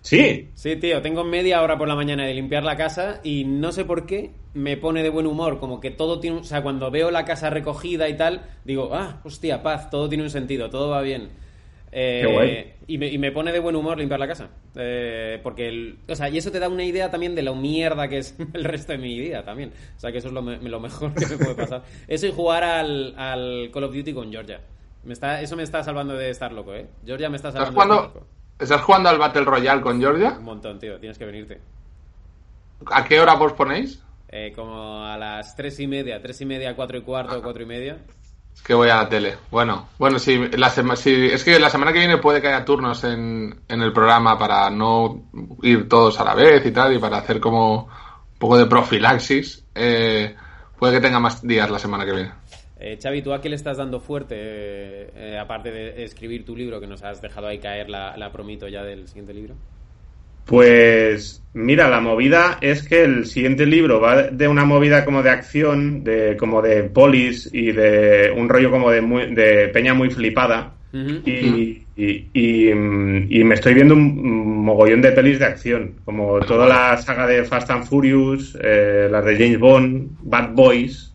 [0.00, 3.72] Sí, Sí, tío, tengo media hora por la mañana de limpiar la casa y no
[3.72, 6.90] sé por qué me pone de buen humor, como que todo tiene, o sea, cuando
[6.90, 10.88] veo la casa recogida y tal, digo, ah, hostia, paz, todo tiene un sentido, todo
[10.88, 11.28] va bien.
[11.98, 12.72] Eh, Qué guay.
[12.88, 14.50] Y, me, y me pone de buen humor limpiar la casa.
[14.74, 18.06] Eh, porque, el- o sea, y eso te da una idea también de lo mierda
[18.06, 19.72] que es el resto de mi vida también.
[19.96, 21.82] O sea, que eso es lo, me- lo mejor que me puede pasar.
[22.08, 24.60] Eso y jugar al, al Call of Duty con Georgia.
[25.04, 26.86] Me está, eso me está salvando de estar loco, ¿eh?
[27.06, 28.26] Georgia me está ¿Estás salvando de estar jugando, loco.
[28.58, 30.36] ¿Estás jugando al Battle Royale con Georgia?
[30.38, 31.60] Un montón, tío, tienes que venirte.
[32.90, 34.02] ¿A qué hora vos ponéis?
[34.28, 37.66] Eh, como a las tres y media, tres y media, cuatro y cuarto, cuatro y
[37.66, 37.98] media.
[38.64, 39.36] Que voy a la tele.
[39.50, 42.64] Bueno, bueno, sí, la sema- sí, es que la semana que viene puede que haya
[42.64, 45.22] turnos en, en el programa para no
[45.62, 49.64] ir todos a la vez y tal, y para hacer como un poco de profilaxis.
[49.74, 50.34] Eh,
[50.78, 52.32] puede que tenga más días la semana que viene.
[52.78, 54.34] Eh, Xavi, ¿tú a qué le estás dando fuerte?
[54.36, 58.32] eh, eh, aparte de escribir tu libro, que nos has dejado ahí caer la, la
[58.32, 59.54] promito ya del siguiente libro.
[60.46, 65.30] Pues mira, la movida es que el siguiente libro va de una movida como de
[65.30, 70.08] acción, de como de polis y de un rollo como de, muy- de peña muy
[70.10, 70.72] flipada.
[70.92, 76.66] Y, y- y, y me estoy viendo un mogollón de pelis de acción, como toda
[76.66, 81.12] la saga de Fast and Furious, eh, las de James Bond, Bad Boys.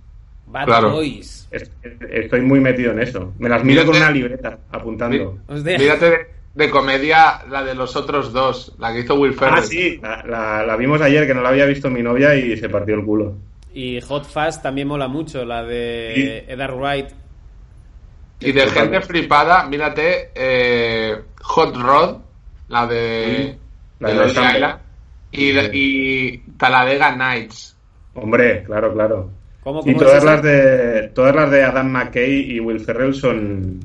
[0.47, 0.91] Bad Claro.
[0.91, 1.47] Boys.
[1.49, 1.71] Es-
[2.11, 3.33] Estoy muy metido en eso.
[3.39, 5.39] Me las miro con una libreta apuntando.
[5.79, 9.59] Mírate de, comedia la de los otros dos, la que hizo Will Ferrell.
[9.59, 12.57] Ah, sí, la, la- la vimos ayer que no la había visto mi novia y
[12.57, 13.35] se partió el culo.
[13.73, 17.07] Y Hot Fast también mola mucho, la de Edgar Wright.
[18.41, 22.17] Y de gente flipada, mírate eh, Hot Rod,
[22.69, 23.55] la de,
[23.99, 24.19] La de de
[24.59, 24.79] los
[25.31, 27.77] y, y Talladega Nights.
[28.15, 29.29] Hombre, claro, claro.
[29.63, 30.31] ¿Cómo, Y cómo todas es esa?
[30.33, 33.79] las de todas las de Adam McKay y Will Ferrell son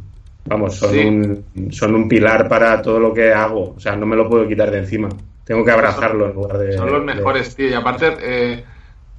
[0.47, 1.01] vamos, son Sí.
[1.05, 4.47] un son un pilar para todo lo que hago, o sea, no me lo puedo
[4.49, 5.09] quitar de encima.
[5.45, 7.69] Tengo que abrazarlo en lugar de Son los de- mejores, tío.
[7.69, 8.65] Y aparte, eh,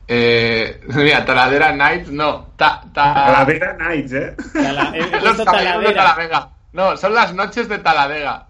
[0.08, 2.48] eh, mira, Taladera Nights, no.
[2.58, 4.36] Ta, ta- Talavera Nights, ¿eh?
[4.54, 5.94] Tala- los caballeros de.
[5.94, 6.50] Talavega.
[6.74, 8.47] No, son las noches de Taladega.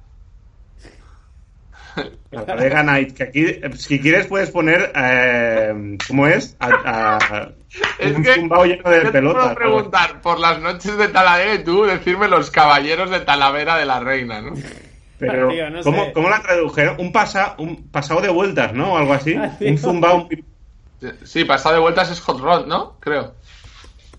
[2.30, 3.46] Talavera Nights, que aquí
[3.78, 6.56] si quieres puedes poner eh, ¿cómo es?
[6.60, 7.50] A, a-
[8.00, 9.44] Es un que zumbao lleno de yo te pelotas.
[9.44, 13.86] puedo preguntar por las noches de Taladega y tú decirme los caballeros de Talavera de
[13.86, 14.54] la Reina, ¿no?
[15.20, 16.14] Pero Tío, no ¿cómo, sé.
[16.14, 16.96] cómo la tradujeron?
[17.00, 18.94] Un pasa un pasado de vueltas, ¿no?
[18.94, 19.36] O algo así.
[19.36, 19.70] Ah, tío.
[19.72, 20.30] un zumbao
[21.24, 22.98] Sí, pasado de vueltas es Hot Rod, ¿no?
[23.00, 23.34] Creo.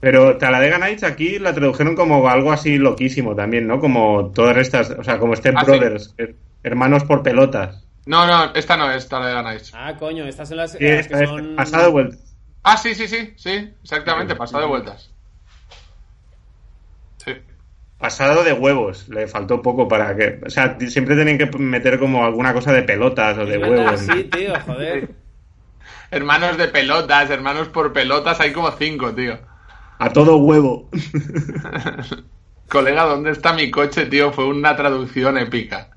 [0.00, 3.80] Pero Talladega Nights aquí la tradujeron como algo así loquísimo también, ¿no?
[3.80, 5.70] Como todas estas, o sea, como Step Ah, sí.
[5.70, 7.84] Brothers, eh, hermanos por pelotas.
[8.06, 9.72] No, no, esta no es Taladega Nights.
[9.74, 11.56] Ah, coño, estas son las, Sí, las esta que es son...
[11.56, 12.34] pasado de vueltas.
[12.62, 15.10] Ah, sí, sí, sí, sí, exactamente, pasado de vueltas.
[17.24, 17.32] Sí.
[17.98, 20.40] Pasado de huevos, le faltó poco para que.
[20.46, 24.00] O sea, siempre tienen que meter como alguna cosa de pelotas o de Ah, huevos.
[24.00, 25.10] Sí, tío, joder.
[26.10, 29.38] Hermanos de pelotas, hermanos por pelotas, hay como cinco, tío.
[29.98, 30.88] A todo huevo.
[32.68, 34.32] Colega, ¿dónde está mi coche, tío?
[34.32, 35.90] Fue una traducción épica.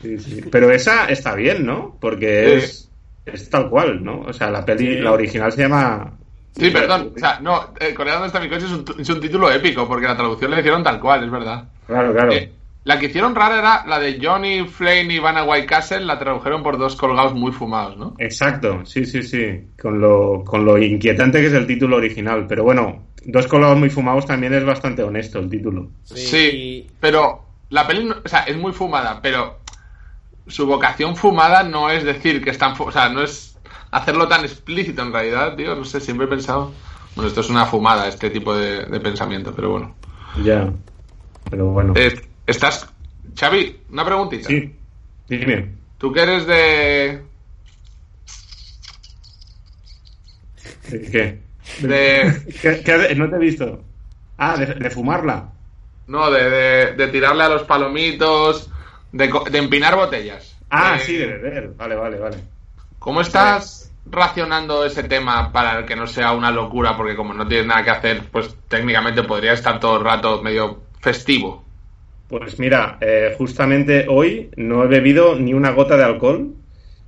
[0.00, 0.40] Sí, sí.
[0.50, 1.96] Pero esa está bien, ¿no?
[2.00, 2.90] Porque es,
[3.26, 4.20] es tal cual, ¿no?
[4.20, 5.00] O sea, la peli, Sí.
[5.00, 6.12] la original se llama.
[6.56, 7.12] Sí, perdón.
[7.14, 8.66] O sea, no, eh, ¿dónde está mi coche?
[8.66, 11.64] Es un, es un título épico, porque la traducción le hicieron tal cual, es verdad.
[11.86, 12.32] Claro, claro.
[12.32, 12.52] Eh,
[12.84, 16.62] la que hicieron rara era la de Johnny Flynn y Vanna White Castle, la tradujeron
[16.62, 18.14] por dos colgados muy fumados, ¿no?
[18.18, 19.68] Exacto, sí, sí, sí.
[19.80, 22.46] Con lo, con lo inquietante que es el título original.
[22.48, 25.88] Pero bueno, Dos colados muy fumados también es bastante honesto el título.
[26.04, 29.58] Sí, pero la peli, o sea, es muy fumada, pero
[30.48, 33.56] su vocación fumada no es decir que están, o sea, no es
[33.90, 36.72] hacerlo tan explícito en realidad, tío, no sé, siempre he pensado,
[37.14, 39.94] bueno, esto es una fumada, este tipo de, de pensamiento, pero bueno.
[40.42, 40.70] Ya.
[41.50, 41.92] Pero bueno.
[41.96, 42.14] Eh,
[42.46, 42.86] estás,
[43.38, 44.48] Xavi, una preguntita.
[44.48, 44.74] Sí.
[45.28, 45.74] Dime.
[45.98, 47.22] Tú que eres de,
[50.90, 51.40] ¿Qué?
[51.80, 53.82] de, ¿Qué- qué- no te he visto.
[54.38, 55.50] Ah, de, de fumarla.
[56.06, 58.70] no, de, de, de tirarle a los palomitos,
[59.12, 60.56] de, de empinar botellas.
[60.70, 61.68] Ah, Eh, sí, de beber.
[61.76, 62.36] Vale, vale, vale.
[62.98, 66.96] ¿Cómo estás racionando ese tema para que no sea una locura?
[66.96, 70.82] Porque como no tienes nada que hacer, pues técnicamente podría estar todo el rato medio
[71.00, 71.64] festivo.
[72.28, 76.54] Pues mira, eh, justamente hoy no he bebido ni una gota de alcohol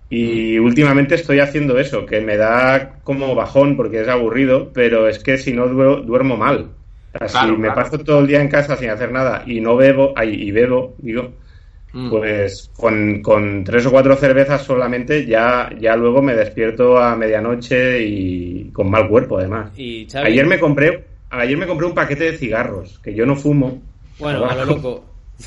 [0.09, 5.19] y últimamente estoy haciendo eso, que me da como bajón porque es aburrido, pero es
[5.23, 6.71] que si no duermo, duermo mal.
[7.15, 7.75] O sea, Claro, si me claro.
[7.75, 10.95] paso todo el día en casa sin hacer nada y no bebo, ay, y bebo,
[10.99, 11.35] digo,
[11.93, 12.09] Mm.
[12.09, 18.01] pues con, con tres o cuatro cervezas solamente ya, ya luego me despierto a medianoche
[18.05, 19.77] y con mal cuerpo además.
[19.77, 23.83] Y Ayer me compré, ayer me compré un paquete de cigarros, que yo no fumo.
[24.19, 25.05] bueno, a lo loco.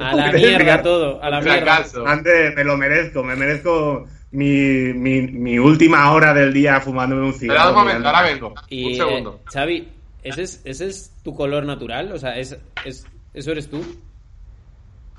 [0.00, 1.84] A la mierda todo, a la mierda.
[2.06, 7.34] Antes me lo merezco, me merezco mi, mi, mi última hora del día fumándome un
[7.34, 7.70] cigarro.
[7.70, 8.54] Un momento, ahora vengo.
[8.68, 9.40] Y, un segundo.
[9.44, 9.88] eh, Xavi,
[10.22, 12.12] ¿ese es, ¿ese es tu color natural?
[12.12, 13.82] O sea, ¿es, es, ¿eso eres tú?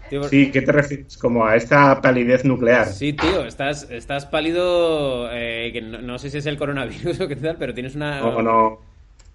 [0.09, 1.17] Tío, Sí, ¿qué te refieres?
[1.17, 2.87] Como a esta palidez nuclear.
[2.87, 7.27] Sí, tío, estás, estás pálido, eh, que no, no sé si es el coronavirus o
[7.27, 8.19] qué tal, pero tienes una...
[8.19, 8.79] No, no.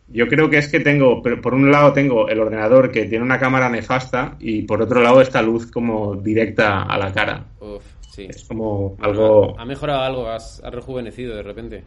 [0.08, 3.24] Yo creo que es que tengo, pero por un lado tengo el ordenador que tiene
[3.24, 7.44] una cámara nefasta y por otro lado esta luz como directa a la cara.
[7.60, 8.26] Uf, sí.
[8.28, 11.84] Es como algo, Ha mejorado algo, has, has rejuvenecido de repente.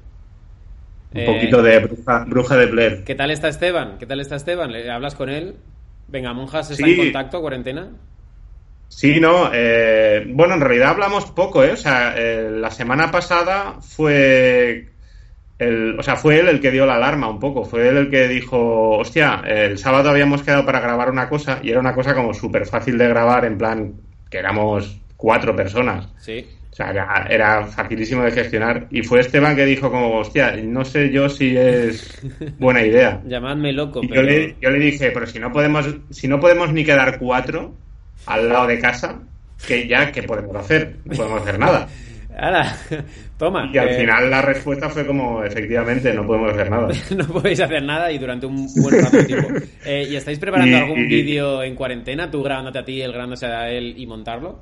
[1.14, 3.04] un Eh, poquito de bruja, bruja de Blair.
[3.04, 3.98] ¿Qué tal está Esteban?
[4.00, 4.72] ¿Qué tal está Esteban?
[4.72, 5.56] ¿Le hablas con él?
[6.08, 6.94] Venga, Monjas está Sí.
[6.94, 7.90] en contacto, cuarentena.
[8.88, 11.74] Sí, no, eh, bueno, en realidad hablamos poco, ¿eh?
[11.74, 14.88] O sea, eh, la semana pasada fue
[15.60, 18.10] el, o sea, fue él el que dio la alarma un poco, fue él el
[18.10, 22.16] que dijo, hostia, el sábado habíamos quedado para grabar una cosa y era una cosa
[22.16, 23.94] como súper fácil de grabar, en plan,
[24.30, 26.08] que éramos cuatro personas.
[26.18, 26.46] Sí.
[26.72, 28.86] O sea, era, era facilísimo de gestionar.
[28.92, 32.22] Y fue Esteban que dijo como, hostia, no sé yo si es
[32.60, 33.20] buena idea.
[33.28, 34.28] Llamadme loco, Y yo pero...
[34.28, 37.74] le, yo le dije, pero si no podemos, si no podemos ni quedar cuatro
[38.26, 39.20] al lado de casa,
[39.68, 40.98] que ya, ¿qué podemos hacer?
[41.06, 41.88] No podemos hacer nada.
[42.40, 42.76] Ahora,
[43.38, 43.72] toma.
[43.74, 46.90] Y al eh, final la respuesta fue como, efectivamente, no podemos hacer nada.
[47.18, 49.50] no podéis hacer nada y durante un buen rato de tiempo.
[49.86, 52.30] Eh, ¿Y estáis preparando Y- algún y- vídeo en cuarentena?
[52.30, 54.60] ¿Tú grabándote a ti, él grabándose a él y montarlo?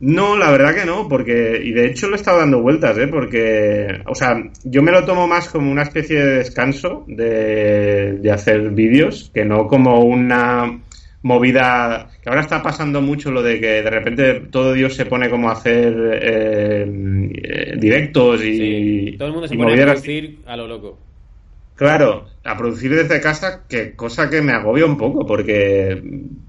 [0.00, 3.06] No, la verdad que no, porque, y de hecho le he estado dando vueltas, ¿eh?
[3.06, 8.30] Porque, o sea, yo me lo tomo más como una especie de descanso de, de
[8.30, 10.80] hacer vídeos, que no como una
[11.26, 15.28] movida, que ahora está pasando mucho lo de que de repente todo Dios se pone
[15.28, 16.86] como a hacer eh,
[17.42, 19.14] eh, directos y, Sí.
[19.18, 20.98] Todo el mundo se pone a producir a lo loco.
[21.74, 26.00] Claro, a producir desde casa, que cosa que me agobia un poco, porque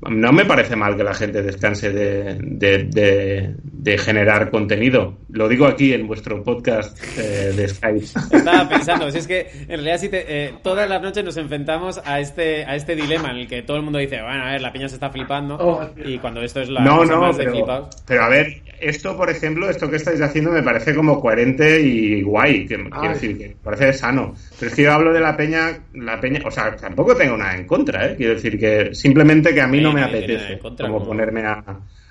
[0.09, 3.55] no me parece mal que la gente descanse de, de, de-
[3.91, 5.17] de generar contenido.
[5.29, 8.03] Lo digo aquí en vuestro podcast eh, de Skype.
[8.35, 12.01] Estaba pensando, si es que en realidad si te- eh, todas las noches nos enfrentamos
[12.03, 14.61] a este, a este dilema en el que todo el mundo dice, bueno, a ver,
[14.61, 17.43] la piña se está flipando y cuando esto es la No, cosa no, más de
[17.45, 18.03] pero, flipados.
[18.05, 22.21] pero a ver, esto, por ejemplo, esto que estáis haciendo me parece como coherente y
[22.23, 24.35] guay, que, quiero decir, que me parece sano.
[24.59, 27.55] Pero es que yo hablo de la peña, la peña, o sea, tampoco tengo nada
[27.55, 28.15] en contra, ¿eh?
[28.17, 31.09] Quiero decir que simplemente que a mí Sí, no me apetece en contra, como como-
[31.11, 31.63] ponerme a,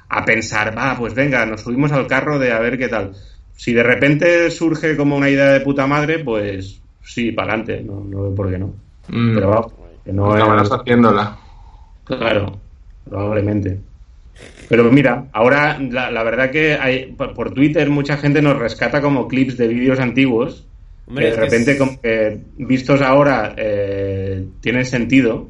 [0.09, 3.13] a pensar, va, pues venga, nos subimos al carro de a ver qué tal.
[3.55, 8.01] Si de repente surge como una idea de puta madre, pues sí, para adelante, no,
[8.05, 8.67] no veo por qué no.
[9.09, 9.35] Mm.
[9.35, 9.73] Pero vamos,
[10.05, 10.73] que no Acabarás es...
[10.73, 11.37] haciéndola.
[12.05, 12.59] Claro,
[13.09, 13.81] probablemente.
[14.69, 19.01] Pero mira, ahora la, la verdad que hay, por por Twitter mucha gente nos rescata
[19.01, 20.67] como clips de vídeos antiguos
[21.07, 25.49] Hombre, que de repente es- como que vistos ahora eh, tienen sentido.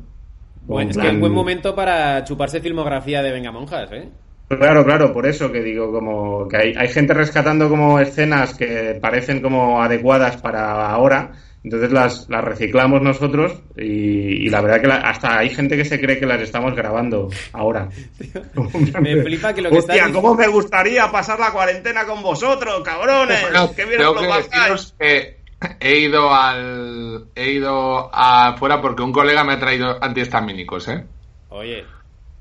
[0.67, 4.09] Bueno, En es que es buen momento para chuparse filmografía de Venga Monjas, ¿eh?
[4.49, 8.97] Claro, claro, por eso que digo como que hay, hay gente rescatando como escenas que
[9.01, 11.33] parecen como adecuadas para ahora,
[11.65, 15.85] entonces las, las reciclamos nosotros y, y la verdad que la- hasta hay gente que
[15.85, 17.89] se cree que las estamos grabando ahora.
[19.01, 23.43] Me flipa que lo que Hostia, ¿cómo me gustaría pasar la cuarentena con vosotros, cabrones?
[23.43, 24.53] Bueno, ¡Qué bien tengo os que lo pasáis!
[24.53, 25.37] deciros que
[25.81, 31.05] he ido al he ido afuera porque un colega me ha traído antihistamínicos, ¿eh?
[31.49, 31.85] Oye,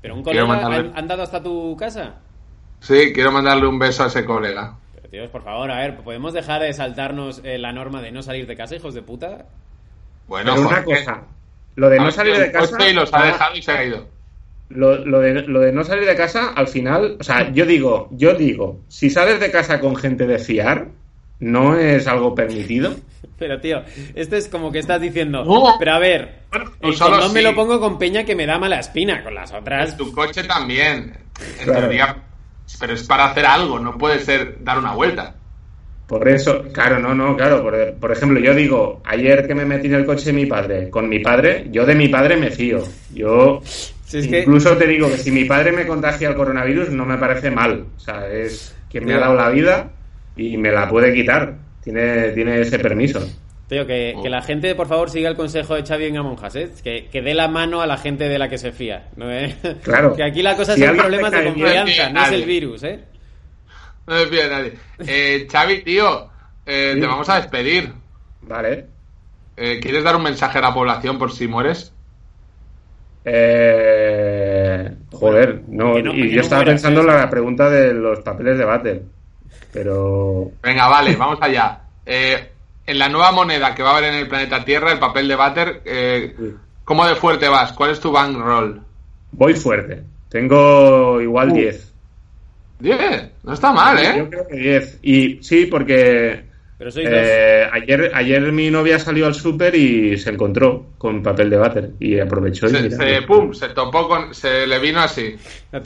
[0.06, 2.14] pero un Quiero colega mandarle- han, dado hasta tu casa.
[2.78, 4.76] Sí, quiero mandarle un beso a ese colega.
[4.94, 8.22] Pero tíos, por favor, a ver, ¿podemos dejar de saltarnos eh, la norma de no
[8.22, 9.46] salir de casa, hijos de puta?
[10.28, 11.22] Bueno, Pero una cosa,
[11.74, 12.88] lo de no salir de casa...
[12.88, 14.06] y los ha dejado y se ha ido.
[14.68, 18.08] lo, lo de, lo de no salir de casa, al final, o sea, yo digo,
[18.12, 20.86] yo digo, si sales de casa con gente de fiar,
[21.40, 22.94] no es algo permitido.
[23.38, 23.82] Pero tío,
[24.14, 25.74] esto es como que estás diciendo, No.
[25.78, 28.58] pero a ver, Bueno, el solo condón me lo pongo con peña que me da
[28.58, 29.96] mala espina, con las otras.
[29.96, 31.12] Tu coche también.
[31.58, 31.80] En Claro.
[31.80, 32.16] teoría.
[32.80, 35.34] Pero es para hacer algo, no puede ser dar una vuelta.
[36.06, 37.62] Por eso, claro, no, no, claro.
[37.62, 40.88] Por, por ejemplo, yo digo, ayer que me metí en el coche de mi padre,
[40.88, 42.78] con mi padre, yo de mi padre me fío.
[43.12, 43.60] Yo
[44.04, 47.04] Si es que- incluso te digo que si mi padre me contagia el coronavirus, no
[47.04, 47.86] me parece mal.
[47.96, 49.90] O sea, es quien me ha dado la vida
[50.36, 51.54] y me la puede quitar.
[51.86, 53.20] Tiene, tiene ese permiso.
[53.68, 54.22] Tío, que, Oh.
[54.24, 56.68] que la gente, por favor, siga el consejo de Xavi en Monjas, ¿eh?
[56.82, 59.08] Que, que dé la mano a la gente de la que se fía.
[59.16, 59.54] ¿no, eh?
[59.84, 60.14] Claro.
[60.16, 63.00] Que aquí la cosa Si son problemas de confianza, no es el virus, ¿eh?
[64.08, 64.72] No me pide nadie.
[65.06, 66.28] Eh, Xavi, tío,
[66.66, 67.00] eh, Sí.
[67.00, 67.92] te vamos a despedir.
[68.42, 68.86] Vale.
[69.56, 71.92] Eh, ¿Quieres dar un mensaje a la población por si mueres?
[73.24, 77.12] Eh, joder, no, no- y yo no estaba mueras, pensando en ¿eh?
[77.12, 79.02] la pregunta de los papeles de Battle.
[79.72, 81.80] Pero Venga, vale, vamos allá.
[82.04, 82.50] Eh,
[82.86, 85.36] en la nueva moneda que va a haber en el planeta Tierra, el papel de
[85.36, 86.36] Butter, eh,
[86.84, 87.72] ¿cómo de fuerte vas?
[87.72, 88.80] ¿Cuál es tu bankroll?
[89.32, 90.02] voy fuerte.
[90.30, 91.54] Tengo igual Uh.
[91.56, 91.92] 10.
[92.78, 94.26] 10, no está mal, Yo ¿eh?
[94.30, 94.98] creo que 10.
[95.02, 96.44] Y sí, porque
[96.78, 101.48] Pero sois eh, ayer, ayer mi novia salió al súper y se encontró con papel
[101.48, 104.34] de váter y aprovechó y Se, mira, se- pum, se topó con.
[104.34, 105.36] Se le vino así.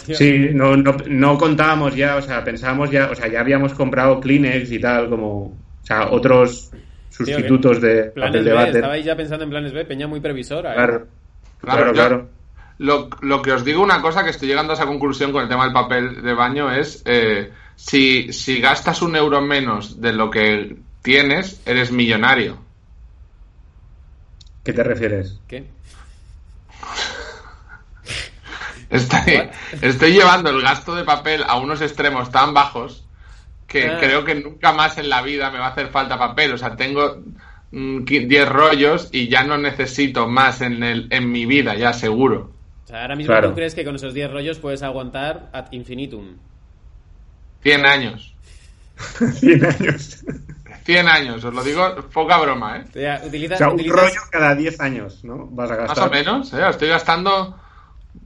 [0.09, 4.21] Sí, no, no, no contábamos ya, o sea, pensábamos ya, o sea, ya habíamos comprado
[4.21, 6.73] Kleenex y tal, como, o sea, otros
[7.09, 8.77] sustitutos de papel de B, váter.
[8.77, 10.75] estabais ya pensando en planes B, Peña muy previsora, ¿eh?
[10.75, 11.07] Claro,
[11.61, 12.29] Claro, claro, yo- claro.
[12.79, 15.51] Lo, lo que os digo, una cosa que estoy llegando a esa conclusión con el
[15.51, 17.51] tema del papel de baño es: eh,
[17.83, 22.59] si, si gastas un euro menos de lo que tienes, eres millonario.
[24.65, 25.39] ¿Qué te refieres?
[25.49, 25.65] ¿Qué?
[28.91, 29.49] Estoy,
[29.83, 33.05] estoy llevando el gasto de papel a unos extremos tan bajos
[33.69, 33.99] que Ah.
[34.01, 36.53] creo que nunca más en la vida me va a hacer falta papel.
[36.55, 37.19] O sea, tengo
[37.71, 41.93] mm, qui- 10 rollos y ya no necesito más en, el, en mi vida, ya
[41.93, 42.51] seguro.
[42.85, 43.51] O sea, ahora mismo Claro.
[43.51, 46.37] tú crees que con esos 10 rollos puedes aguantar ad infinitum.
[47.63, 48.35] 100 años.
[49.39, 50.25] 100 años.
[50.85, 52.85] 100 años, os lo digo, poca broma, ¿eh?
[52.89, 55.47] O sea, utiliza- O sea, un utilizas- rollo cada 10 años, ¿no?
[55.51, 55.97] Vas a gastar.
[55.99, 56.69] Más o menos, ¿eh?
[56.69, 57.59] Estoy gastando.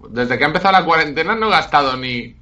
[0.09, 2.37] Desde que ha empezado la cuarentena no he gastado ni.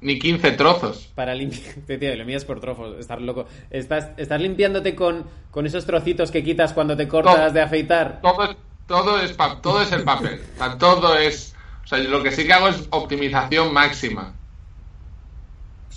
[0.00, 1.10] ni 15 trozos.
[1.14, 1.74] Para limpiar.
[1.98, 3.46] Tío, lo mías por trozos, estar loco.
[3.70, 7.50] Estás, estás limpiándote con, con esos trocitos que quitas cuando te cortas Todo.
[7.52, 8.20] de afeitar.
[8.20, 10.40] Todo es, todo es, pa- todo es el papel.
[10.54, 11.54] O sea, todo es.
[11.84, 14.34] O sea, lo que sí que hago es optimización máxima.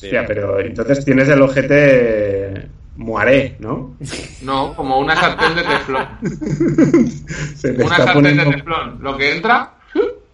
[0.04, 3.96] Hostia, pero entonces tienes el ojete muaré, ¿no?
[4.42, 6.08] No, como una sartén de teflón.
[7.56, 8.98] Se Una está sartén de poniendo teflón.
[9.02, 9.74] Lo que entra,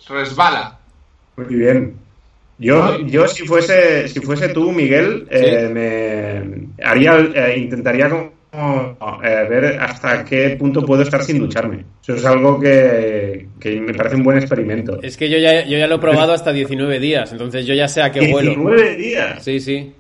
[0.08, 0.80] resbala.
[1.36, 1.96] muy bien.
[2.60, 8.32] Yo, yo si fuese, si fuese tú, Miguel, eh, me haría, eh, intentaría como,
[9.24, 11.86] eh, ver hasta qué punto puedo estar sin ducharme.
[12.02, 15.00] Eso es algo que, que me parece un buen experimento.
[15.02, 17.88] Es que yo ya, yo ya lo he probado hasta 19 días, entonces yo ya
[17.88, 18.50] sé a qué vuelo.
[18.52, 19.44] 19 días.
[19.44, 19.94] Sí, sí.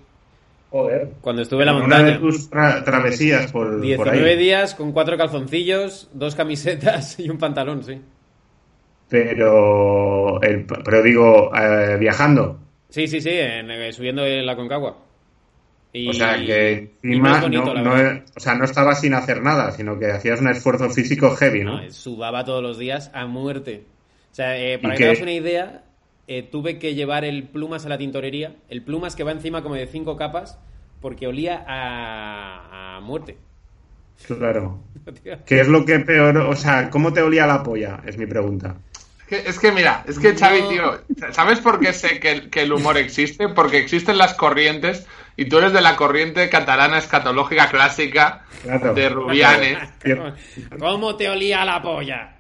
[0.70, 1.08] Joder.
[1.22, 2.20] Cuando estuve en la Una de montaña.
[2.20, 4.38] tus tra- travesías por, por 19 ahí.
[4.38, 8.02] días con cuatro calzoncillos, dos camisetas y un pantalón, sí.
[9.10, 12.60] Pero, el- pero digo, eh, viajando.
[12.90, 14.98] Sí, sí, sí, en- eh, subiendo en la Concagua.
[15.94, 19.72] Y, O sea, que encima bonito, no, no o sea, no estabas sin hacer nada,
[19.72, 21.82] sino que hacías un esfuerzo físico heavy, ¿no?
[21.82, 23.84] No, sudaba todos los días a muerte.
[24.32, 25.84] O sea, eh, para ¿Y que te hagas una idea,
[26.28, 28.56] eh, tuve que llevar el plumas a la tintorería.
[28.70, 30.60] El plumas que va encima como de cinco capas
[31.02, 33.38] porque olía a, a muerte.
[34.26, 34.80] Claro.
[35.46, 38.02] ¿Qué es lo que peor, o sea, cómo te olía la polla?
[38.06, 38.76] Es mi pregunta.
[39.30, 40.70] Es que, es que mira, es que Xavi, No.
[40.70, 41.02] tío,
[41.34, 43.50] ¿sabes por qué sé que, el- que el humor existe?
[43.50, 45.06] Porque existen las corrientes
[45.36, 48.94] y tú eres de la corriente catalana escatológica clásica Claro.
[48.94, 49.78] de Rubianes.
[50.80, 52.36] ¿Cómo te olía la polla?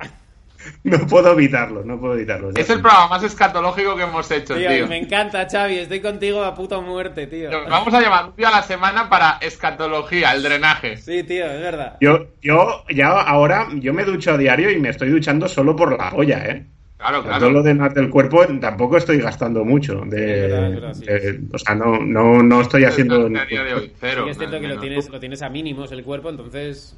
[0.83, 2.49] No puedo evitarlo, no puedo evitarlo.
[2.55, 4.87] Es el programa más escatológico que hemos hecho, Tío, tío.
[4.87, 5.77] me encanta, Xavi.
[5.79, 7.49] Estoy contigo a puta muerte, tío.
[7.69, 10.97] Vamos a llamar un día a la semana para escatología, el drenaje.
[10.97, 11.97] Sí, tío, es verdad.
[12.01, 15.97] Yo, yo, ya ahora, yo me ducho a diario y me estoy duchando solo por
[15.97, 16.65] la polla, ¿eh?
[16.97, 17.63] Claro, Todo lo claro.
[17.63, 20.01] demás del cuerpo tampoco estoy gastando mucho.
[20.05, 21.05] De, Es verdad, es verdad, sí.
[21.05, 23.29] de- o sea, no, no, no estoy haciendo.
[23.29, 23.39] De
[23.73, 24.25] hoy, Sí cero.
[24.27, 26.97] es cierto que lo tienes, lo tienes a mínimos el cuerpo, entonces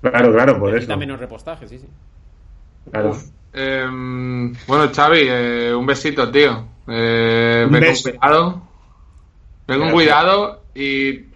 [0.00, 0.74] Claro, claro, por eso.
[0.76, 1.86] necesita menos repostaje, sí, sí.
[2.90, 3.16] Claro.
[3.52, 6.66] Em, bueno, Xavi, eh, un besito, tío.
[6.88, 8.10] Eh, ven beso.
[8.10, 8.62] con cuidado.
[9.66, 11.26] Ven con cuidado y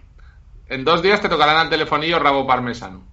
[0.67, 3.03] en dos días te tocarán al telefonillo rabo parmesano.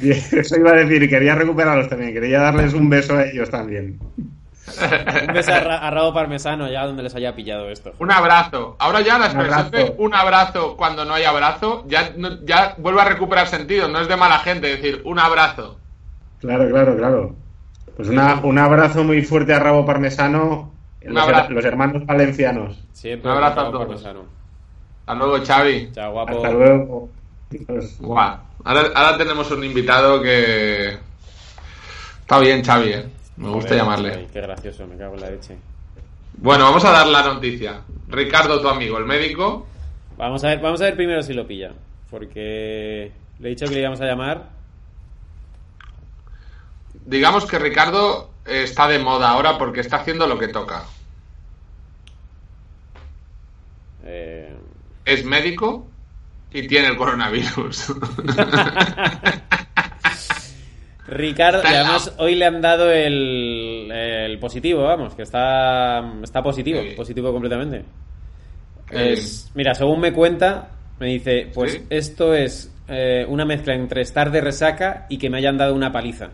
[0.00, 3.98] Y Eso iba a decir, quería recuperarlos también, quería darles un beso a ellos también.
[5.28, 7.92] Un beso a, Ra- a Rabo Parmesano, ya donde les haya pillado esto.
[7.98, 8.76] Un abrazo.
[8.78, 9.94] Ahora ya la expresión de abrazo.
[9.98, 13.88] un abrazo cuando no hay abrazo ya, no- ya vuelve a recuperar sentido.
[13.88, 15.78] No es de mala gente decir un abrazo.
[16.40, 17.34] Claro, claro, claro.
[17.96, 20.72] Pues una- un abrazo muy fuerte a Rabo Parmesano,
[21.04, 21.50] Un los, abrazo.
[21.52, 22.82] los hermanos valencianos.
[22.92, 23.86] Siempre Un abrazo a Rabo todos.
[23.86, 24.20] Parmesano.
[25.06, 25.90] Hasta luego, Xavi.
[25.92, 26.36] Chao, guapo.
[26.36, 27.08] Hasta luego.
[28.00, 28.36] Guau.
[28.64, 30.96] Ahora, ahora tenemos un invitado que...
[32.20, 33.06] Está bien, Xavi, ¿eh?
[33.36, 34.14] Me gusta llamarle.
[34.14, 35.56] ay, qué gracioso, me cago en la leche.
[36.34, 37.82] Bueno, vamos a dar la noticia.
[38.08, 39.66] Ricardo, tu amigo, el médico,
[40.16, 41.72] Vamos a ver, vamos a ver primero si lo pilla.
[42.10, 43.10] Porque
[43.40, 44.50] le he dicho que le íbamos a llamar.
[47.06, 50.84] digamos que Ricardo eh, está de moda ahora porque está haciendo lo que toca.
[54.04, 54.54] eh,
[55.04, 55.86] Es médico
[56.54, 57.94] y tiene el coronavirus.
[61.08, 66.80] Ricardo, y además hoy le han dado el, el positivo, vamos, que está, está positivo,
[66.80, 66.90] Sí.
[66.96, 67.84] positivo completamente.
[68.90, 70.68] Es- mira, según me cuenta,
[71.00, 71.82] me dice, pues Sí.
[71.90, 75.90] esto es eh, una mezcla entre estar de resaca y que me hayan dado una
[75.92, 76.30] paliza.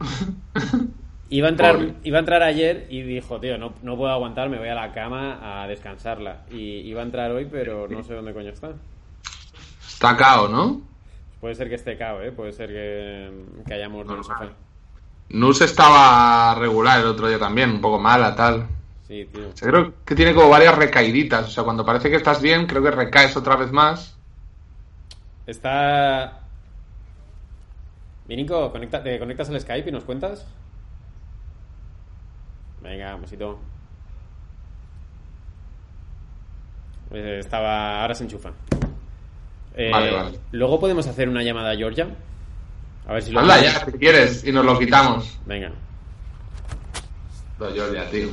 [1.30, 1.94] Iba a entrar, Pobre.
[2.04, 4.92] iba a entrar ayer y dijo, tío, no, no puedo aguantar, me voy a la
[4.92, 6.42] cama a descansarla.
[6.50, 8.72] Y iba a entrar hoy, pero no sé dónde coño está.
[10.02, 10.80] Está cao, ¿no?
[11.40, 12.32] Puede ser que esté cao, ¿eh?
[12.32, 13.30] Puede ser que,
[13.64, 14.52] que haya muerto en el.
[15.38, 18.66] Nus estaba regular el otro día también, un poco mala, tal.
[19.06, 19.48] Sí, tío.
[19.48, 21.46] O sea, creo que tiene como varias recaíditas.
[21.46, 24.18] O sea, cuando parece que estás bien, creo que recaes otra vez más.
[25.46, 26.40] Está.
[28.26, 30.44] Vinico, conecta, ¿te conectas al Skype y nos cuentas?
[32.82, 33.58] Venga, besito.
[37.12, 38.02] Eh, estaba.
[38.02, 38.52] Ahora se enchufa.
[39.76, 40.38] Eh, Vale, vale.
[40.52, 42.08] Luego podemos hacer una llamada a Georgia.
[43.06, 43.40] A ver si lo.
[43.40, 45.38] Hazla ya, si quieres, y nos lo quitamos.
[45.46, 45.72] Venga.
[47.58, 48.28] Lo Georgia, tío.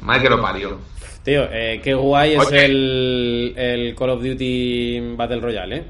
[0.00, 0.78] Madre que lo parió.
[1.22, 5.84] Tío, eh, qué guay es el, el Call of Duty Battle Royale, ¿eh?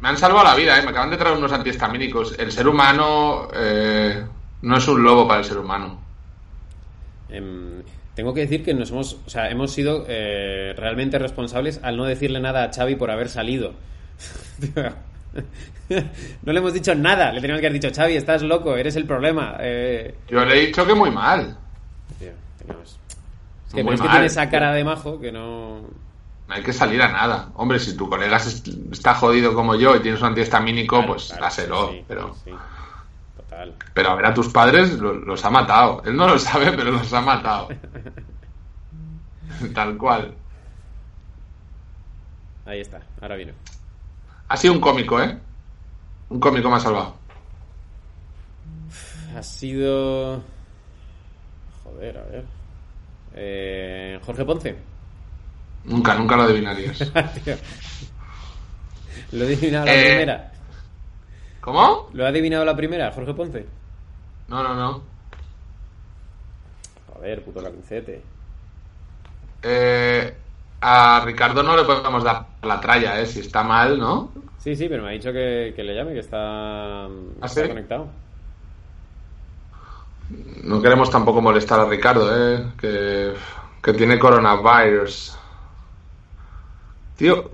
[0.00, 0.82] Me han salvado la vida, ¿eh?
[0.82, 2.38] Me acaban de traer unos antihistamínicos.
[2.38, 4.24] El ser humano eh,
[4.62, 6.00] no es un lobo para el ser humano.
[7.28, 7.82] Em,
[8.20, 12.04] tengo que decir que nos hemos, o sea, hemos sido eh, realmente responsables al no
[12.04, 13.72] decirle nada a Xavi por haber salido.
[16.42, 17.32] no le hemos dicho nada.
[17.32, 19.56] Le teníamos que haber dicho, Xavi, estás loco, eres el problema.
[19.60, 21.56] Eh, Yo le he dicho que muy mal.
[22.18, 22.28] tío,
[23.66, 25.80] Es que, Muy es que tiene esa cara de majo que no...
[26.48, 27.48] No hay que salir a nada.
[27.54, 31.28] Hombre, si tu colega es- está jodido como yo y tienes un antihistamínico, Claro, pues
[31.28, 31.90] claro, dáselo.
[31.92, 32.50] sí, pero, sí,
[33.50, 33.74] total.
[33.94, 36.02] pero a ver, a tus padres lo- los ha matado.
[36.04, 37.68] Él no lo sabe, pero los ha matado.
[39.74, 40.34] Tal cual.
[42.66, 43.52] Ahí está, ahora viene.
[44.48, 45.38] Ha sido un cómico, ¿eh?
[46.30, 47.16] Un cómico ha salvado.
[49.36, 50.42] Ha sido...
[51.84, 52.44] Joder, a ver.
[53.34, 54.76] Eh, Jorge Ponce.
[55.84, 57.00] Nunca, nunca lo adivinarías.
[59.32, 60.04] Lo he adivinado la Eh.
[60.06, 60.52] primera.
[61.60, 62.08] ¿Cómo?
[62.12, 63.66] ¿Lo ha adivinado la primera, Jorge Ponce?
[64.48, 65.02] No, no, no.
[67.12, 68.22] Joder, puto calincete.
[69.62, 70.34] Eh,
[70.80, 73.26] a Ricardo no le podemos dar la tralla, ¿eh?
[73.26, 74.32] Si está mal, ¿no?
[74.58, 77.68] Sí, sí, pero me ha dicho que, que le llame, que está, está ¿Ah, sí?
[77.68, 78.08] conectado.
[80.62, 82.72] No queremos tampoco molestar a Ricardo, ¿eh?
[82.78, 83.34] Que,
[83.82, 85.36] que tiene coronavirus.
[87.16, 87.50] Tío,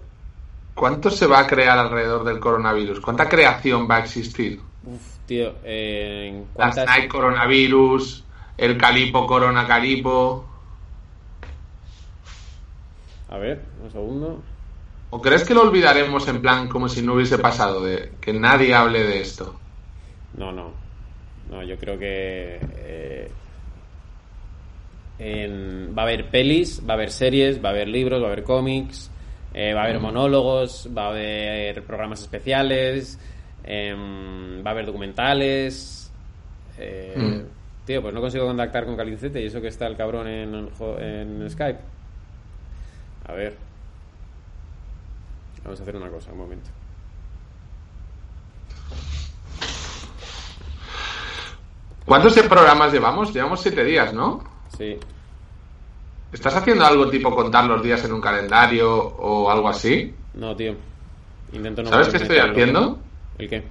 [0.77, 3.01] ¿cuánto se va a crear alrededor del coronavirus?
[3.01, 4.61] ¿Cuánta creación va a existir?
[4.85, 8.25] Uf, tío, eh, ¿en La cuántas- Snake coronavirus,
[8.57, 10.47] el Calipo corona Calipo.
[13.29, 14.43] A ver, un segundo.
[15.11, 17.83] ¿O crees que lo olvidaremos en plan como si no hubiese pasado?
[17.83, 19.59] De que nadie hable de esto.
[20.37, 20.71] No, no.
[21.51, 22.59] No, yo creo que...
[22.77, 23.31] eh,
[25.19, 28.33] en- va a haber pelis, va a haber series, va a haber libros, va a
[28.33, 29.11] haber cómics,
[29.57, 33.19] eh, va a haber monólogos, va a haber programas especiales,
[33.65, 36.13] em, va a haber documentales.
[36.79, 37.57] eh, Mm.
[37.87, 40.69] Tío, pues no consigo contactar con Calincete y eso que está el cabrón en, el
[40.99, 41.79] en Skype.
[43.29, 43.57] A ver.
[45.65, 46.69] Vamos a hacer una cosa, un momento.
[52.05, 53.33] ¿Cuántos programas llevamos?
[53.33, 54.45] Llevamos siete días, ¿no?
[54.77, 54.99] Sí.
[56.33, 60.13] ¿Estás haciendo algo tipo contar los días en un calendario o algo así?
[60.35, 60.75] No, tío.
[61.53, 62.99] Intento no ¿Sabes qué estoy haciendo?
[63.39, 63.63] ¿El qué?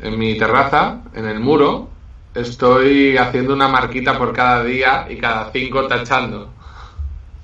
[0.00, 1.88] En mi terraza, en el muro,
[2.34, 6.50] estoy haciendo una marquita por cada día y cada cinco tachando.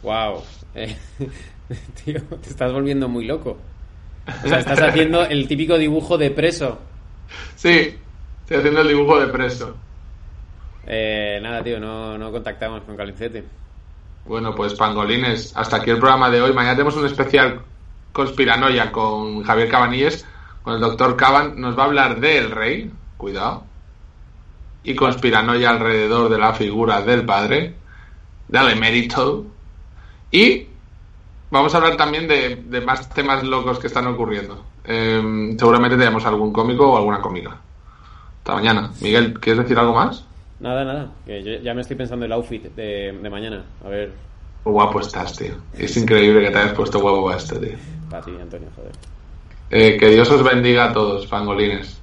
[0.03, 0.43] Wow.
[0.75, 0.97] Eh,
[2.05, 3.57] tío, te estás volviendo muy loco.
[4.45, 6.79] O sea, estás haciendo el típico dibujo de preso.
[7.55, 7.97] Sí,
[8.41, 9.77] estoy haciendo el dibujo de preso.
[10.87, 13.45] Eh, nada, tío, no, no contactamos con Calincete.
[14.27, 16.53] Bueno, pues pangolines, hasta aquí el programa de hoy.
[16.53, 17.61] Mañana tenemos un especial
[18.13, 20.27] conspiranoia con Javier Cabanilles,
[20.65, 21.61] con el doctor Caban.
[21.61, 23.63] Nos va a hablar del rey, cuidado,
[24.83, 27.77] y conspiranoia alrededor de la figura del padre,
[28.49, 29.47] del emérito.
[30.33, 30.67] Y
[31.53, 34.65] vamos a hablar también de, de más temas locos que están ocurriendo.
[34.85, 37.61] Eh, seguramente tenemos algún cómico o alguna cómica.
[38.39, 38.91] Hasta mañana.
[39.01, 40.25] Miguel, ¿quieres decir algo más?
[40.61, 41.13] Nada, nada.
[41.25, 43.65] Que yo ya me estoy pensando el outfit de, de mañana.
[43.85, 44.13] A ver.
[44.65, 45.55] Qué guapo estás, tío.
[45.75, 47.77] Es increíble que te hayas puesto guapo para esto, tío.
[48.11, 48.93] Para ti, Antonio, joder.
[49.71, 52.01] Eh, que Dios os bendiga a todos, pangolines.